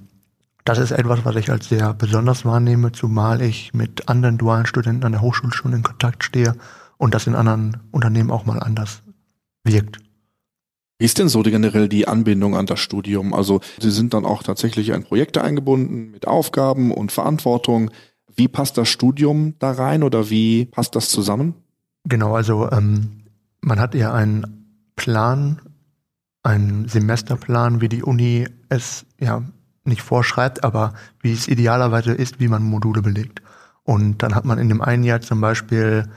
das 0.65 0.77
ist 0.77 0.91
etwas, 0.91 1.25
was 1.25 1.35
ich 1.35 1.51
als 1.51 1.69
sehr 1.69 1.93
besonders 1.93 2.45
wahrnehme, 2.45 2.91
zumal 2.91 3.41
ich 3.41 3.73
mit 3.73 4.07
anderen 4.07 4.37
dualen 4.37 4.65
Studenten 4.65 5.05
an 5.05 5.11
der 5.11 5.21
Hochschule 5.21 5.53
schon 5.53 5.73
in 5.73 5.83
Kontakt 5.83 6.23
stehe 6.23 6.55
und 6.97 7.13
das 7.13 7.27
in 7.27 7.35
anderen 7.35 7.77
Unternehmen 7.91 8.31
auch 8.31 8.45
mal 8.45 8.59
anders 8.59 9.03
wirkt. 9.63 9.99
Wie 10.99 11.05
ist 11.05 11.19
denn 11.19 11.27
so 11.27 11.41
generell 11.41 11.89
die 11.89 12.07
Anbindung 12.07 12.55
an 12.55 12.65
das 12.65 12.79
Studium? 12.79 13.33
Also 13.33 13.59
Sie 13.79 13.91
sind 13.91 14.13
dann 14.13 14.25
auch 14.25 14.43
tatsächlich 14.43 14.89
in 14.89 15.03
Projekte 15.03 15.43
eingebunden 15.43 16.11
mit 16.11 16.27
Aufgaben 16.27 16.91
und 16.91 17.11
Verantwortung. 17.11 17.91
Wie 18.33 18.47
passt 18.47 18.77
das 18.77 18.87
Studium 18.87 19.55
da 19.59 19.71
rein 19.71 20.03
oder 20.03 20.29
wie 20.29 20.65
passt 20.65 20.95
das 20.95 21.09
zusammen? 21.09 21.55
Genau, 22.05 22.35
also 22.35 22.71
ähm, 22.71 23.23
man 23.59 23.79
hat 23.79 23.95
ja 23.95 24.13
einen 24.13 24.91
Plan, 24.95 25.61
einen 26.41 26.87
Semesterplan, 26.87 27.81
wie 27.81 27.89
die 27.89 28.03
Uni 28.03 28.47
es 28.69 29.05
ja 29.19 29.43
nicht 29.85 30.01
vorschreibt, 30.01 30.63
aber 30.63 30.93
wie 31.21 31.33
es 31.33 31.47
idealerweise 31.47 32.13
ist, 32.13 32.39
wie 32.39 32.47
man 32.47 32.63
Module 32.63 33.01
belegt. 33.01 33.41
Und 33.83 34.23
dann 34.23 34.35
hat 34.35 34.45
man 34.45 34.59
in 34.59 34.69
dem 34.69 34.81
einen 34.81 35.03
Jahr 35.03 35.21
zum 35.21 35.41
Beispiel 35.41 36.09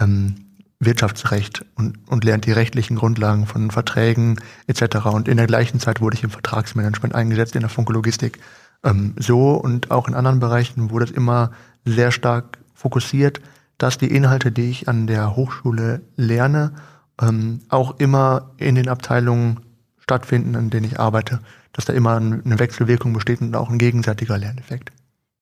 ähm, 0.00 0.36
Wirtschaftsrecht 0.80 1.64
und, 1.74 1.98
und 2.08 2.24
lernt 2.24 2.46
die 2.46 2.52
rechtlichen 2.52 2.96
Grundlagen 2.96 3.46
von 3.46 3.70
Verträgen 3.70 4.38
etc. 4.68 5.06
Und 5.06 5.26
in 5.26 5.36
der 5.36 5.48
gleichen 5.48 5.80
Zeit 5.80 6.00
wurde 6.00 6.16
ich 6.16 6.22
im 6.22 6.30
Vertragsmanagement 6.30 7.14
eingesetzt, 7.14 7.56
in 7.56 7.62
der 7.62 7.70
Funkelogistik. 7.70 8.38
Ähm, 8.84 9.14
so 9.18 9.54
und 9.54 9.90
auch 9.90 10.06
in 10.06 10.14
anderen 10.14 10.38
Bereichen 10.38 10.90
wurde 10.90 11.06
es 11.06 11.10
immer 11.10 11.50
sehr 11.84 12.12
stark 12.12 12.58
fokussiert, 12.74 13.40
dass 13.76 13.98
die 13.98 14.14
Inhalte, 14.14 14.52
die 14.52 14.70
ich 14.70 14.88
an 14.88 15.08
der 15.08 15.34
Hochschule 15.34 16.02
lerne, 16.16 16.72
ähm, 17.20 17.60
auch 17.68 17.98
immer 17.98 18.50
in 18.58 18.76
den 18.76 18.88
Abteilungen 18.88 19.60
stattfinden, 19.98 20.54
in 20.54 20.70
denen 20.70 20.86
ich 20.86 21.00
arbeite. 21.00 21.40
Dass 21.78 21.84
da 21.84 21.92
immer 21.92 22.16
eine 22.16 22.58
Wechselwirkung 22.58 23.12
besteht 23.12 23.40
und 23.40 23.54
auch 23.54 23.70
ein 23.70 23.78
gegenseitiger 23.78 24.36
Lerneffekt. 24.36 24.90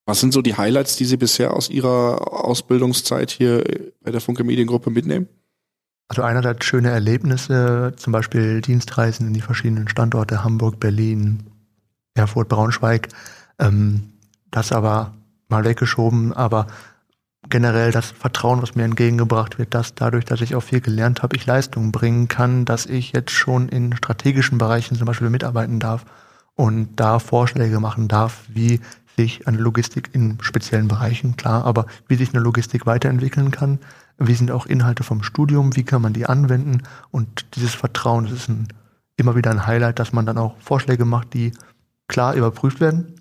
Was 0.05 0.21
sind 0.21 0.35
so 0.35 0.43
die 0.43 0.55
Highlights, 0.55 0.97
die 0.97 1.07
Sie 1.07 1.17
bisher 1.17 1.55
aus 1.55 1.71
Ihrer 1.71 2.45
Ausbildungszeit 2.45 3.31
hier 3.31 3.65
bei 4.03 4.11
der 4.11 4.21
Funke 4.21 4.45
Mediengruppe 4.45 4.91
mitnehmen? 4.91 5.29
Also 6.09 6.21
einerseits 6.21 6.67
schöne 6.67 6.91
Erlebnisse, 6.91 7.95
zum 7.97 8.13
Beispiel 8.13 8.61
Dienstreisen 8.61 9.29
in 9.29 9.33
die 9.33 9.41
verschiedenen 9.41 9.89
Standorte 9.89 10.45
Hamburg, 10.45 10.79
Berlin, 10.79 11.45
Erfurt, 12.13 12.51
Braunschweig. 12.51 13.09
Ähm, 13.59 14.13
das 14.51 14.73
aber 14.73 15.15
mal 15.49 15.65
weggeschoben, 15.65 16.35
aber 16.35 16.67
generell 17.49 17.93
das 17.93 18.11
Vertrauen, 18.11 18.61
was 18.61 18.75
mir 18.75 18.85
entgegengebracht 18.85 19.59
wird, 19.59 19.73
dass 19.73 19.95
dadurch, 19.95 20.27
dass 20.27 20.43
ich 20.43 20.55
auch 20.55 20.63
viel 20.63 20.83
gelernt 20.83 21.23
habe, 21.23 21.35
ich 21.35 21.47
Leistungen 21.47 21.93
bringen 21.93 22.29
kann, 22.29 22.67
dass 22.67 22.85
ich 22.85 23.13
jetzt 23.13 23.31
schon 23.31 23.71
in 23.71 23.97
strategischen 23.97 24.59
Bereichen 24.59 24.97
zum 24.97 25.07
Beispiel 25.07 25.31
mitarbeiten 25.31 25.81
darf 25.81 26.05
und 26.57 26.97
da 26.97 27.19
Vorschläge 27.19 27.79
machen 27.81 28.09
darf, 28.09 28.45
wie 28.49 28.81
sich 29.17 29.47
eine 29.47 29.59
Logistik 29.59 30.11
in 30.13 30.39
speziellen 30.41 30.89
Bereichen, 30.89 31.37
klar, 31.37 31.65
aber 31.65 31.87
wie 32.09 32.17
sich 32.17 32.35
eine 32.35 32.43
Logistik 32.43 32.87
weiterentwickeln 32.87 33.51
kann, 33.51 33.79
wie 34.19 34.35
sind 34.35 34.51
auch 34.51 34.67
Inhalte 34.67 35.03
vom 35.03 35.23
Studium, 35.23 35.77
wie 35.77 35.85
kann 35.85 36.03
man 36.03 36.13
die 36.13 36.27
anwenden? 36.27 36.83
Und 37.11 37.47
dieses 37.55 37.75
Vertrauen, 37.75 38.25
das 38.25 38.33
ist 38.33 38.49
ein, 38.49 38.69
immer 39.17 39.37
wieder 39.37 39.51
ein 39.51 39.67
Highlight, 39.67 39.99
dass 39.99 40.13
man 40.13 40.27
dann 40.27 40.39
auch 40.39 40.57
Vorschläge 40.59 41.05
macht, 41.05 41.35
die 41.35 41.53
klar 42.09 42.35
überprüft 42.35 42.81
werden, 42.81 43.15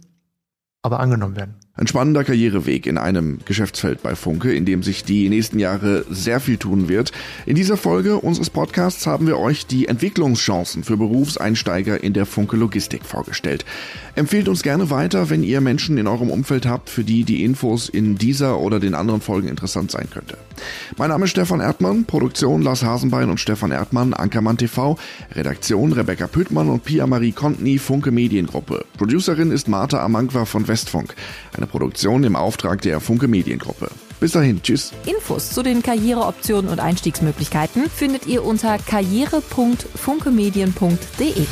aber 0.82 1.00
angenommen 1.00 1.36
werden. 1.36 1.56
Ein 1.78 1.88
spannender 1.88 2.24
Karriereweg 2.24 2.88
in 2.88 2.98
einem 2.98 3.40
Geschäftsfeld 3.44 4.02
bei 4.02 4.16
Funke, 4.16 4.54
in 4.54 4.64
dem 4.64 4.82
sich 4.82 5.04
die 5.04 5.28
nächsten 5.28 5.60
Jahre 5.60 6.06
sehr 6.10 6.40
viel 6.40 6.56
tun 6.56 6.88
wird. 6.88 7.12
In 7.46 7.56
dieser 7.56 7.76
Folge 7.76 8.16
unseres 8.16 8.50
Podcasts 8.50 9.06
haben 9.06 9.28
wir 9.28 9.38
euch 9.38 9.68
die 9.68 9.90
Entwicklungschancen 9.90 10.86
für 10.86 10.96
Berufseinsteiger 10.96 12.02
in 12.02 12.14
der 12.14 12.26
Funke 12.26 12.56
Logistik 12.56 13.04
vorgestellt. 13.04 13.66
Empfehlt 14.16 14.48
uns 14.48 14.64
gerne 14.64 14.90
weiter, 14.90 15.30
wenn 15.30 15.44
ihr 15.44 15.60
Menschen 15.60 15.98
in 15.98 16.08
eurem 16.08 16.30
Umfeld 16.30 16.66
habt, 16.66 16.90
für 16.90 17.04
die 17.04 17.26
die 17.26 17.44
Infos 17.44 17.90
in 17.90 18.18
dieser 18.18 18.60
oder 18.60 18.80
den 18.80 18.96
anderen 18.96 19.20
Folgen 19.20 19.50
interessant 19.50 19.92
sein 19.92 20.10
könnte. 20.10 20.38
Mein 20.98 21.10
Name 21.10 21.26
ist 21.26 21.32
Stefan 21.32 21.60
Erdmann, 21.60 22.06
Produktion 22.06 22.62
Lars 22.62 22.82
Hasenbein 22.82 23.30
und 23.30 23.42
Stefan 23.42 23.72
Erdmann, 23.72 24.14
Ankermann 24.14 24.58
TV, 24.58 24.98
Redaktion 25.34 25.92
Rebecca 25.92 26.28
Püttmann 26.28 26.70
und 26.70 26.86
Pia-Marie 26.86 27.34
Kontny, 27.34 27.78
Funke 27.78 28.12
Mediengruppe. 28.12 28.86
Producerin 28.98 29.52
ist 29.52 29.68
Martha 29.68 30.02
Amangwa 30.02 30.46
von 30.46 30.70
Westfunk. 30.70 31.14
Eine 31.52 31.68
Produktion 31.68 32.24
im 32.24 32.38
Auftrag 32.38 32.82
der 32.84 33.02
Funke 33.02 33.28
Mediengruppe. 33.28 33.90
Bis 34.22 34.32
dahin, 34.32 34.64
tschüss. 34.64 34.94
Infos 35.06 35.50
zu 35.50 35.62
den 35.62 35.84
Karriereoptionen 35.84 36.72
und 36.72 36.80
Einstiegsmöglichkeiten 36.80 37.90
findet 37.90 38.28
ihr 38.28 38.46
unter 38.46 38.78
karriere.funkemedien.de. 38.78 41.48